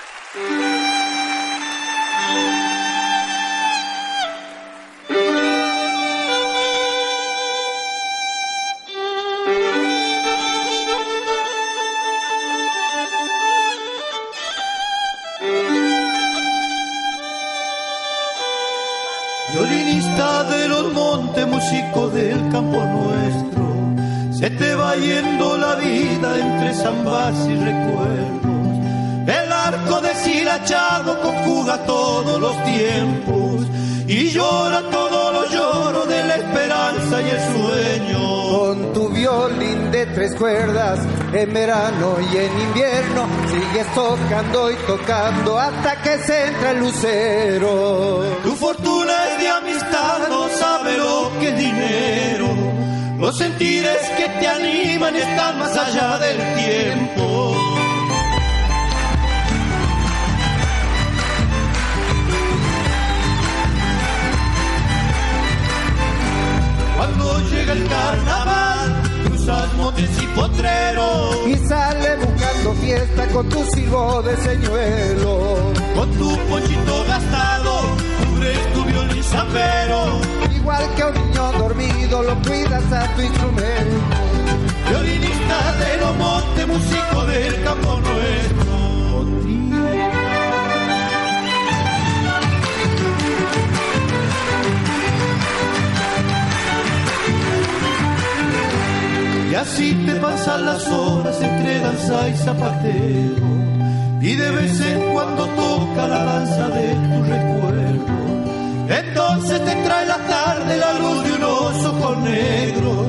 Violinista 19.53 20.45
de 20.45 20.69
los 20.69 20.93
montes, 20.93 21.47
músico 21.47 22.09
del 22.11 22.51
campo 22.51 22.81
nuestro 22.85 23.48
se 24.39 24.51
te 24.51 24.73
va 24.77 24.95
yendo 24.95 25.59
la 25.59 25.75
vida 25.75 26.39
entre 26.39 26.73
zambas 26.73 27.35
y 27.49 27.57
recuerdos. 27.57 28.79
El 29.27 29.53
arco 29.53 30.01
deshilachado 30.01 31.21
conjuga 31.21 31.85
todos 31.85 32.41
los 32.41 32.65
tiempos 32.65 33.67
y 34.07 34.31
llora 34.31 34.81
todo 34.93 35.33
lo 35.33 35.51
lloro 35.51 36.07
de 36.07 36.23
la 36.23 36.37
esperanza 36.37 37.21
y 37.21 37.31
el 37.31 37.41
sueño. 37.53 38.19
Con 38.49 38.93
tu 38.93 39.09
violín 39.09 39.91
de 39.91 40.07
tres 40.07 40.37
cuerdas, 40.37 41.01
en 41.33 41.53
verano 41.53 42.19
y 42.33 42.37
en 42.37 42.61
invierno, 42.61 43.27
sigues 43.51 43.93
tocando 43.93 44.71
y 44.71 44.77
tocando 44.87 45.59
hasta 45.59 46.01
que 46.01 46.17
se 46.19 46.47
entra 46.47 46.71
el 46.71 46.79
lucero. 46.79 48.25
Tu 48.45 48.55
fortuna 48.55 49.13
es 49.33 49.43
de 49.43 49.49
amistad, 49.49 50.29
no 50.29 50.49
sabe 50.49 50.97
lo 50.97 51.33
que 51.41 51.49
es 51.49 51.59
dinero. 51.59 52.48
Los 53.29 53.37
sentires 53.37 54.09
que 54.17 54.27
te 54.41 54.49
animan 54.49 55.15
están 55.15 55.59
más 55.59 55.77
allá 55.77 56.17
del 56.17 56.39
tiempo. 56.55 57.55
Cuando 66.97 67.51
llega 67.51 67.73
el 67.75 67.87
carnaval, 67.87 69.03
cruzas 69.27 69.75
montes 69.75 70.11
y 70.23 70.27
potreros. 70.29 71.37
Y 71.49 71.57
sale 71.69 72.17
buscando 72.17 72.73
fiesta 72.81 73.27
con 73.27 73.49
tu 73.51 73.63
silbo 73.75 74.23
de 74.23 74.37
señuelo. 74.39 75.73
Con 75.95 76.11
tu 76.13 76.35
ponchito 76.49 77.05
gastado, 77.07 78.08
tu 78.75 78.85
violín. 78.85 79.19
Igual 80.55 80.95
que 80.95 81.03
a 81.03 81.07
un 81.09 81.15
niño 81.15 81.53
dormido, 81.53 82.23
lo 82.23 82.35
cuidas 82.43 82.93
a 82.93 83.15
tu 83.15 83.23
instrumento. 83.23 83.97
Violinista 84.89 85.73
de 85.81 85.97
los 85.99 86.17
montes, 86.17 86.69
músico 86.69 87.27
del 87.27 87.63
campo 87.63 88.01
nuestro. 88.01 88.69
Y 99.51 99.55
así 99.55 99.95
te 100.07 100.15
pasan 100.17 100.67
las 100.67 100.87
horas 100.89 101.41
entre 101.43 101.81
danza 101.81 102.29
y 102.29 102.37
zapatero. 102.37 103.47
Y 104.21 104.35
de 104.35 104.51
vez 104.51 104.81
en 104.81 105.13
cuando 105.13 105.47
toca 105.47 106.09
la 106.09 106.25
danza 106.25 106.69
de 106.69 106.95
tu 106.95 107.23
recuerdo. 107.23 108.18
Entonces 108.89 109.65
te 109.65 109.75
trae 109.85 110.07
la 110.07 110.19
tarde 110.19 110.77
la 110.79 110.93
luz 110.95 111.25
de 111.25 111.33
unos 111.35 111.85
ojos 111.85 112.19
negros 112.19 113.07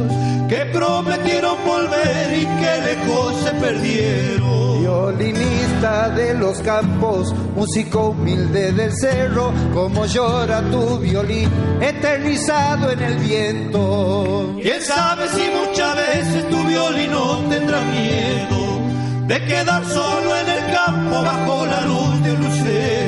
que 0.50 0.66
prometieron 0.74 1.56
volver 1.66 2.34
y 2.34 2.46
que 2.46 2.82
lejos 2.82 3.36
se 3.44 3.52
perdieron. 3.54 4.80
Violinista 4.82 6.10
de 6.10 6.34
los 6.34 6.60
campos, 6.60 7.34
músico 7.56 8.10
humilde 8.10 8.72
del 8.74 8.92
cerro, 8.94 9.54
como 9.74 10.06
llora 10.06 10.62
tu 10.70 10.98
violín, 11.00 11.50
eternizado 11.80 12.92
en 12.92 13.00
el 13.02 13.16
viento. 13.20 14.56
Quién 14.62 14.82
sabe 14.82 15.30
si 15.30 15.44
muchas 15.50 15.96
veces 15.96 16.50
tu 16.50 16.64
violín 16.64 17.12
no 17.12 17.38
tendrá 17.50 17.82
miedo 17.82 18.80
de 19.28 19.46
quedar 19.46 19.86
solo 19.86 20.36
en 20.36 20.50
el 20.50 20.74
campo 20.74 21.22
bajo 21.22 21.66
la 21.68 21.82
luz 21.82 22.24
de 22.24 22.32
un 22.32 22.44
lucero. 22.44 22.99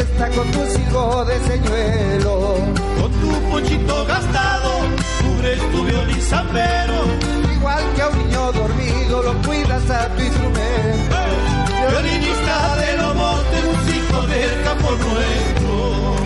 Fiesta 0.00 0.28
con 0.30 0.50
tu 0.50 0.66
silbo 0.66 1.24
de 1.24 1.38
señuelo. 1.40 2.56
Con 3.00 3.12
tu 3.20 3.50
ponchito 3.50 4.06
gastado, 4.06 4.70
cubres 5.22 5.60
tu 5.72 5.84
violín 5.84 6.22
zapero. 6.22 6.98
Igual 7.54 7.84
que 7.94 8.02
a 8.02 8.08
un 8.08 8.18
niño 8.18 8.52
dormido, 8.52 9.22
lo 9.22 9.34
cuidas 9.42 9.90
a 9.90 10.08
tu 10.14 10.22
instrumento. 10.22 11.16
Violinista 11.90 12.76
de 12.76 12.96
los 12.96 13.14
montes, 13.14 13.64
músico 13.64 14.26
del 14.26 14.62
campo 14.62 14.90
nuestro. 14.90 16.16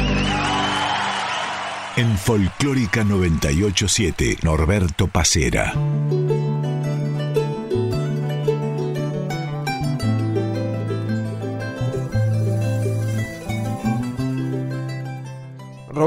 En 1.97 2.19
Folclórica 2.19 3.05
987, 3.05 4.39
Norberto 4.43 5.07
Pacera. 5.07 5.75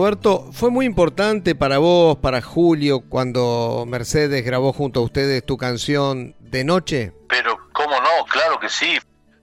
Roberto, 0.08 0.48
fue 0.54 0.70
muy 0.70 0.86
importante 0.86 1.54
para 1.54 1.80
vos, 1.80 2.16
para 2.20 2.42
Julio, 2.42 3.02
cuando 3.10 3.84
Mercedes 3.86 4.46
grabó 4.46 4.72
junto 4.72 5.02
a 5.02 5.04
ustedes 5.04 5.46
tu 5.46 5.58
canción 5.58 6.34
De 6.40 6.64
Noche. 6.64 7.12
Pero, 7.28 7.58
¿cómo 7.74 8.00
no? 8.00 8.24
Claro 8.30 8.58
que 8.58 8.70
sí. 8.70 8.98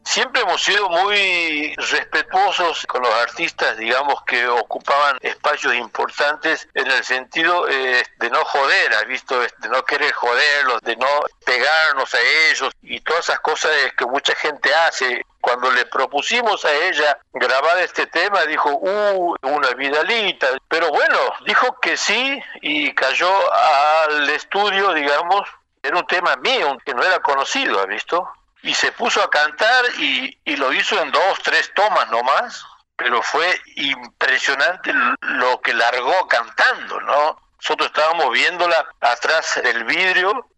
Siempre 0.05 0.41
hemos 0.41 0.63
sido 0.63 0.89
muy 0.89 1.75
respetuosos 1.77 2.87
con 2.87 3.03
los 3.03 3.13
artistas, 3.13 3.77
digamos, 3.77 4.23
que 4.27 4.47
ocupaban 4.47 5.19
espacios 5.21 5.75
importantes 5.75 6.67
en 6.73 6.87
el 6.87 7.05
sentido 7.05 7.69
eh, 7.69 8.03
de 8.19 8.31
no 8.31 8.43
joder, 8.47 8.95
¿has 8.95 9.07
visto? 9.07 9.39
De 9.41 9.69
no 9.69 9.83
querer 9.85 10.13
joderlos, 10.13 10.81
de 10.81 10.97
no 10.97 11.09
pegarnos 11.45 12.15
a 12.15 12.19
ellos 12.51 12.73
y 12.81 13.01
todas 13.01 13.29
esas 13.29 13.41
cosas 13.41 13.71
que 13.99 14.07
mucha 14.07 14.35
gente 14.35 14.75
hace. 14.75 15.27
Cuando 15.45 15.71
le 15.71 15.85
propusimos 15.85 16.65
a 16.65 16.73
ella 16.73 17.19
grabar 17.35 17.77
este 17.81 18.07
tema, 18.07 18.47
dijo, 18.47 18.71
uh, 18.71 19.37
una 19.43 19.71
vidalita. 19.75 20.49
Pero 20.69 20.89
bueno, 20.89 21.19
dijo 21.45 21.79
que 21.81 21.99
sí 21.99 22.43
y 22.63 22.95
cayó 22.95 23.31
al 23.53 24.31
estudio, 24.31 24.95
digamos. 24.95 25.47
Era 25.83 25.99
un 25.99 26.07
tema 26.07 26.35
mío, 26.37 26.79
que 26.83 26.95
no 26.95 27.03
era 27.03 27.19
conocido, 27.21 27.79
¿has 27.79 27.87
visto? 27.87 28.27
y 28.63 28.73
se 28.73 28.91
puso 28.93 29.23
a 29.23 29.29
cantar 29.29 29.85
y, 29.99 30.39
y, 30.43 30.57
lo 30.57 30.73
hizo 30.73 30.99
en 31.03 31.13
dos, 31.13 31.39
tres 31.43 31.71
tomas 31.75 32.09
nomás, 32.11 32.65
pero 32.97 33.23
fue 33.23 33.61
impresionante 33.77 34.91
lo 35.21 35.61
que 35.61 35.75
largó 35.75 36.27
cantando, 36.29 36.99
¿no? 37.03 37.39
Nosotros 37.61 37.89
estábamos 37.89 38.31
viéndola 38.33 38.87
atrás 39.03 39.61
del 39.63 39.85
vidrio, 39.85 40.49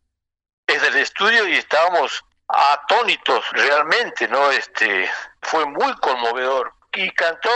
desde 0.68 0.87
el 0.87 0.97
estudio 0.99 1.49
y 1.49 1.57
estábamos 1.57 2.24
atónitos 2.49 3.44
realmente, 3.53 4.28
¿no? 4.28 4.51
Este, 4.51 5.11
fue 5.42 5.64
muy 5.66 5.94
conmovedor. 5.97 6.74
Y 6.92 7.11
cantó, 7.11 7.51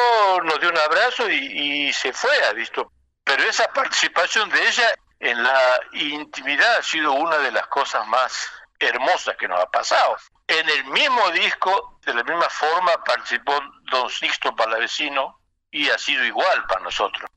nos 0.44 0.60
dio 0.60 0.68
un 0.68 0.78
abrazo 0.78 1.28
y, 1.28 1.92
se 1.92 2.12
fue, 2.12 2.30
ha 2.44 2.52
visto. 2.52 2.92
Pero 3.24 3.42
esa 3.44 3.68
participación 3.72 4.50
de 4.50 4.68
ella 4.68 4.92
en 5.20 5.42
la 5.42 5.80
intimidad 5.92 6.76
ha 6.76 6.82
sido 6.82 7.12
una 7.12 7.38
de 7.38 7.50
las 7.50 7.66
cosas 7.68 8.06
más 8.06 8.50
hermosas 8.78 9.36
que 9.36 9.48
nos 9.48 9.60
ha 9.60 9.70
pasado. 9.70 10.16
En 10.46 10.68
el 10.68 10.84
mismo 10.86 11.30
disco, 11.30 11.98
de 12.04 12.14
la 12.14 12.22
misma 12.22 12.48
forma, 12.50 12.92
participó 13.04 13.58
don 13.90 14.10
Sixto 14.10 14.54
Palavecino 14.54 15.38
y 15.70 15.88
ha 15.88 15.96
sido 15.96 16.24
igual 16.24 16.66
para 16.66 16.80
nosotros. 16.82 17.30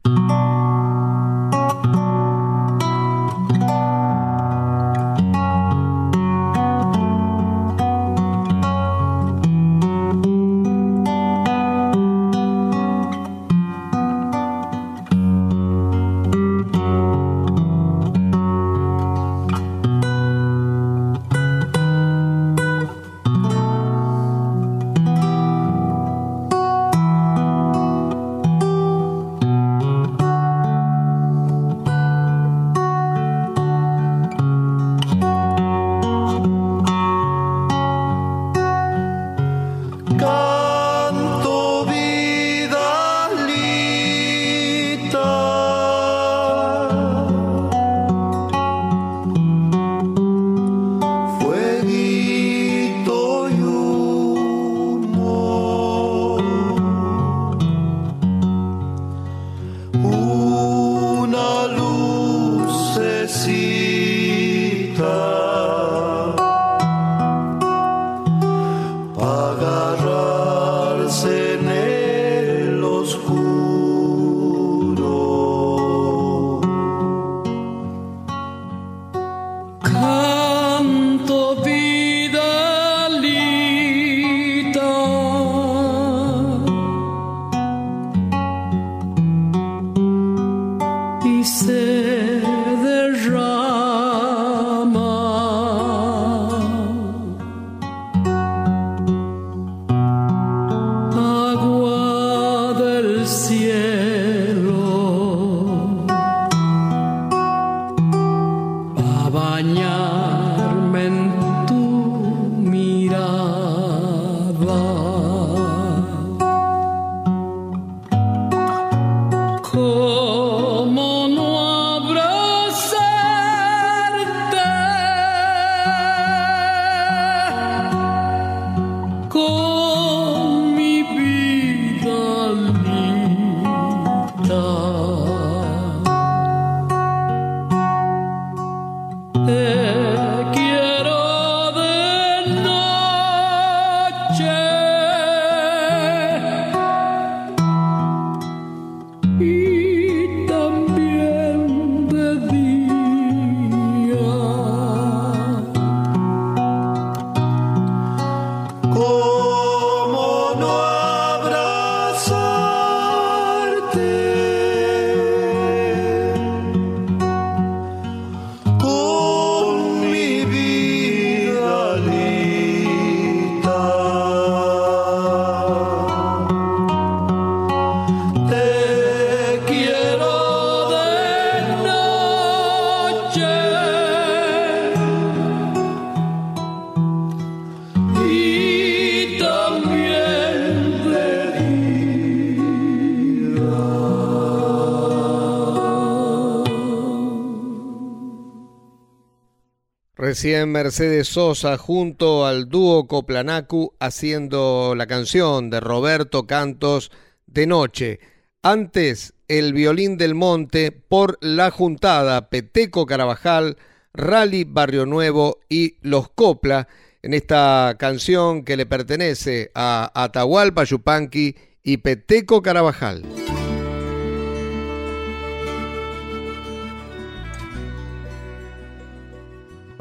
Recién 200.33 200.71
Mercedes 200.71 201.27
Sosa 201.27 201.77
junto 201.77 202.47
al 202.47 202.67
dúo 202.67 203.07
Coplanacu 203.07 203.93
haciendo 203.99 204.95
la 204.97 205.05
canción 205.05 205.69
de 205.69 205.79
Roberto 205.79 206.47
Cantos 206.47 207.11
de 207.45 207.67
noche. 207.67 208.19
Antes, 208.63 209.35
el 209.47 209.73
violín 209.73 210.17
del 210.17 210.33
monte 210.33 210.91
por 210.91 211.37
La 211.39 211.69
Juntada, 211.69 212.49
Peteco 212.49 213.05
Carabajal, 213.05 213.77
Rally 214.11 214.63
Barrio 214.63 215.05
Nuevo 215.05 215.59
y 215.69 215.97
Los 216.01 216.29
Copla 216.29 216.87
en 217.21 217.35
esta 217.35 217.95
canción 217.99 218.63
que 218.63 218.75
le 218.75 218.87
pertenece 218.87 219.69
a 219.75 220.11
Atahualpa 220.15 220.83
Yupanqui 220.83 221.55
y 221.83 221.97
Peteco 221.97 222.63
Carabajal. 222.63 223.23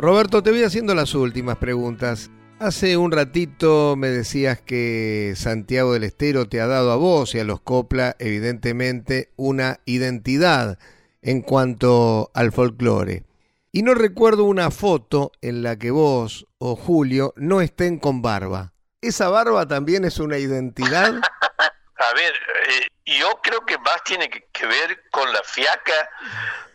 Roberto, 0.02 0.42
te 0.42 0.50
voy 0.50 0.64
haciendo 0.64 0.96
las 0.96 1.14
últimas 1.14 1.58
preguntas. 1.58 2.32
Hace 2.58 2.96
un 2.96 3.12
ratito 3.12 3.94
me 3.96 4.08
decías 4.08 4.60
que 4.60 5.34
Santiago 5.36 5.92
del 5.92 6.02
Estero 6.02 6.48
te 6.48 6.60
ha 6.60 6.66
dado 6.66 6.90
a 6.90 6.96
vos 6.96 7.36
y 7.36 7.38
a 7.38 7.44
los 7.44 7.60
Copla, 7.60 8.16
evidentemente, 8.18 9.30
una 9.36 9.78
identidad 9.84 10.80
en 11.22 11.40
cuanto 11.40 12.32
al 12.34 12.50
folclore. 12.50 13.22
Y 13.70 13.84
no 13.84 13.94
recuerdo 13.94 14.42
una 14.42 14.72
foto 14.72 15.30
en 15.40 15.62
la 15.62 15.78
que 15.78 15.92
vos 15.92 16.48
o 16.58 16.74
Julio 16.74 17.32
no 17.36 17.60
estén 17.60 18.00
con 18.00 18.22
barba. 18.22 18.72
¿Esa 19.02 19.28
barba 19.28 19.68
también 19.68 20.04
es 20.04 20.18
una 20.18 20.36
identidad? 20.36 21.14
A 22.10 22.14
ver, 22.14 22.34
eh, 22.68 22.88
yo 23.06 23.40
creo 23.42 23.64
que 23.64 23.78
más 23.78 24.02
tiene 24.04 24.28
que 24.28 24.66
ver 24.66 25.08
con 25.10 25.32
la 25.32 25.42
fiaca 25.42 26.10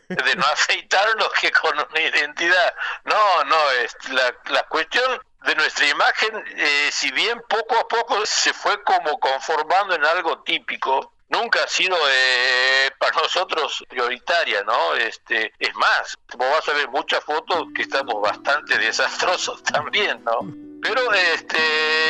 de 0.08 0.36
no 0.36 0.46
afeitarnos 0.54 1.30
que 1.40 1.52
con 1.52 1.78
una 1.78 2.00
identidad. 2.00 2.76
No, 3.06 3.44
no, 3.46 3.72
es 3.72 3.96
la, 4.10 4.34
la 4.50 4.64
cuestión 4.64 5.22
de 5.46 5.56
nuestra 5.56 5.88
imagen, 5.88 6.44
eh, 6.56 6.90
si 6.92 7.12
bien 7.12 7.42
poco 7.48 7.78
a 7.78 7.88
poco 7.88 8.26
se 8.26 8.54
fue 8.54 8.82
como 8.84 9.20
conformando 9.20 9.96
en 9.96 10.06
algo 10.06 10.42
típico, 10.44 11.14
nunca 11.30 11.64
ha 11.64 11.68
sido 11.68 11.98
eh, 12.10 12.92
para 12.98 13.22
nosotros 13.22 13.84
prioritaria, 13.88 14.64
¿no? 14.64 14.96
Este, 14.96 15.54
es 15.60 15.74
más, 15.76 16.18
vos 16.36 16.52
vas 16.52 16.68
a 16.68 16.74
ver 16.74 16.90
muchas 16.90 17.24
fotos 17.24 17.68
que 17.76 17.84
estamos 17.84 18.22
bastante 18.22 18.78
desastrosos 18.78 19.64
también, 19.72 20.24
¿no? 20.24 20.67
Pero 20.82 21.02
este, 21.34 21.58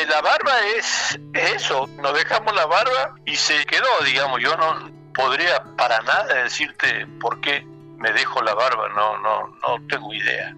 la 0.10 0.22
barba 0.22 0.54
es, 0.78 1.20
es 1.34 1.56
eso, 1.56 1.88
nos 2.02 2.14
dejamos 2.14 2.54
la 2.54 2.66
barba 2.66 3.16
y 3.26 3.36
se 3.36 3.66
quedó, 3.66 3.88
digamos, 4.06 4.42
yo 4.42 4.56
no 4.58 4.92
podría 5.14 5.64
para 5.78 6.00
nada 6.02 6.44
decirte 6.44 7.08
por 7.20 7.40
qué 7.42 7.66
me 7.98 8.12
dejo 8.12 8.42
la 8.42 8.54
barba, 8.54 8.90
no, 8.90 9.18
no, 9.20 9.48
no 9.48 9.88
tengo 9.88 10.14
idea. 10.14 10.56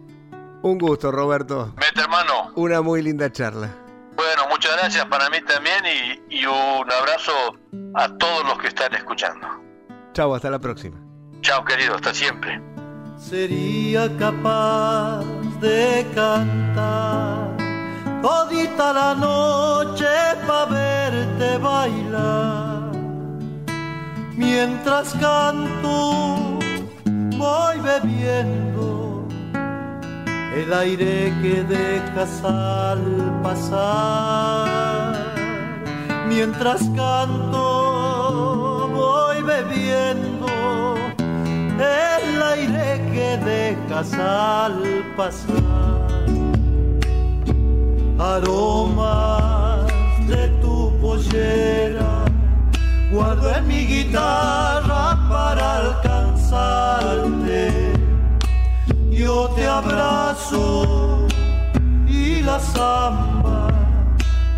Un 0.61 0.77
gusto, 0.77 1.11
Roberto. 1.11 1.73
Mete 1.77 2.01
hermano. 2.01 2.51
Una 2.55 2.81
muy 2.81 3.01
linda 3.01 3.31
charla. 3.31 3.69
Bueno, 4.15 4.47
muchas 4.49 4.75
gracias 4.77 5.05
para 5.05 5.29
mí 5.29 5.39
también 5.41 5.81
y, 5.85 6.35
y 6.41 6.45
un 6.45 6.91
abrazo 6.91 7.31
a 7.95 8.09
todos 8.17 8.45
los 8.45 8.59
que 8.59 8.67
están 8.67 8.93
escuchando. 8.93 9.47
Chao, 10.11 10.35
hasta 10.35 10.49
la 10.49 10.59
próxima. 10.59 10.97
Chao, 11.41 11.63
querido, 11.63 11.95
hasta 11.95 12.13
siempre. 12.13 12.61
Sería 13.17 14.09
capaz 14.17 15.23
de 15.61 16.05
cantar 16.13 17.48
todita 18.21 18.93
la 18.93 19.13
noche 19.15 20.07
para 20.47 20.65
verte 20.65 21.57
bailar. 21.57 22.91
Mientras 24.35 25.13
canto 25.13 26.59
voy 27.37 27.79
bebiendo 27.79 29.27
el 30.55 30.73
aire 30.73 31.33
que 31.41 31.63
dejas 31.63 32.43
al 32.43 33.39
pasar. 33.43 35.15
Mientras 36.27 36.81
canto 36.95 38.89
voy 38.93 39.41
bebiendo 39.43 40.47
el 41.77 42.41
aire 42.41 43.01
que 43.13 43.37
dejas 43.37 44.13
al 44.13 45.03
pasar. 45.15 45.98
Aromas 48.19 49.87
de 50.27 50.49
tu 50.61 50.91
pollera 50.99 52.25
guardo 53.09 53.55
en 53.55 53.65
mi 53.65 53.85
guitarra 53.87 55.17
para 55.29 55.77
alcanzarte. 55.77 57.71
Yo 59.09 59.49
te 59.55 59.65
abrazo 59.65 61.27
y 62.09 62.41
la 62.41 62.59
samba 62.59 63.69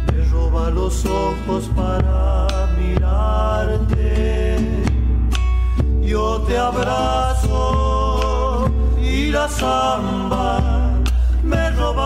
me 0.07 0.25
roba 0.31 0.71
los 0.71 1.05
ojos 1.05 1.69
para 1.75 2.47
mirarte. 2.79 4.57
Yo 6.01 6.41
te 6.47 6.57
abrazo 6.57 7.51
y 8.99 9.29
la 9.29 9.47
samba 9.47 10.80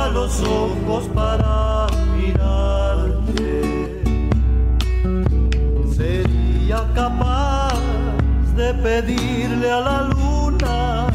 los 0.09 0.41
ojos 0.41 1.09
para 1.13 1.87
mirarte. 2.17 3.15
Capaz 6.93 7.73
de 8.55 8.73
pedirle 8.75 9.69
a 9.69 9.79
la 9.81 10.01
luna 10.03 11.07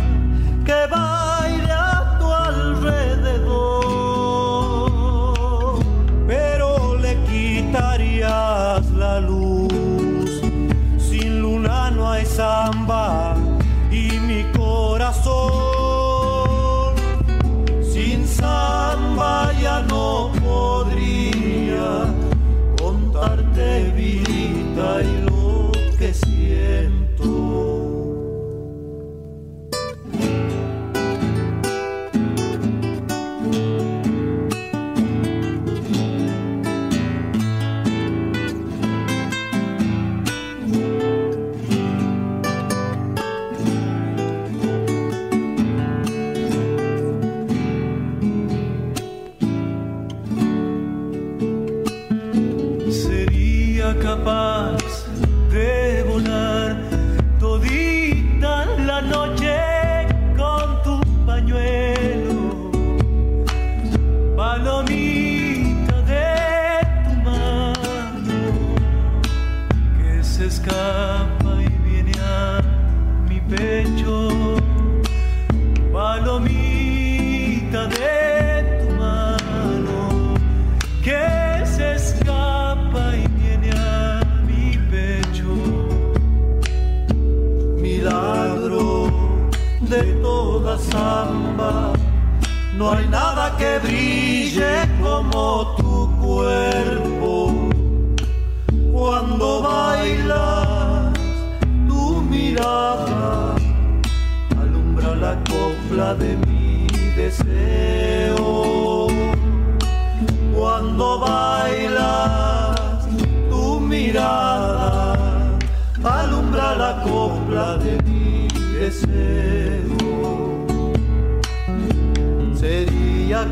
que 0.64 0.86
baile 0.90 1.19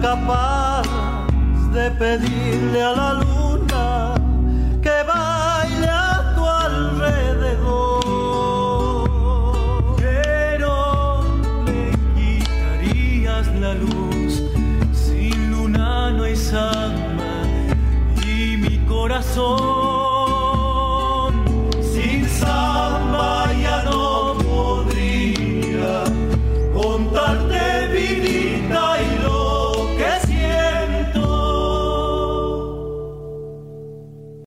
capaz 0.00 0.82
de 1.72 1.90
pedirle 1.90 2.82
a 2.82 2.92
la 2.92 3.12
luna 3.14 3.27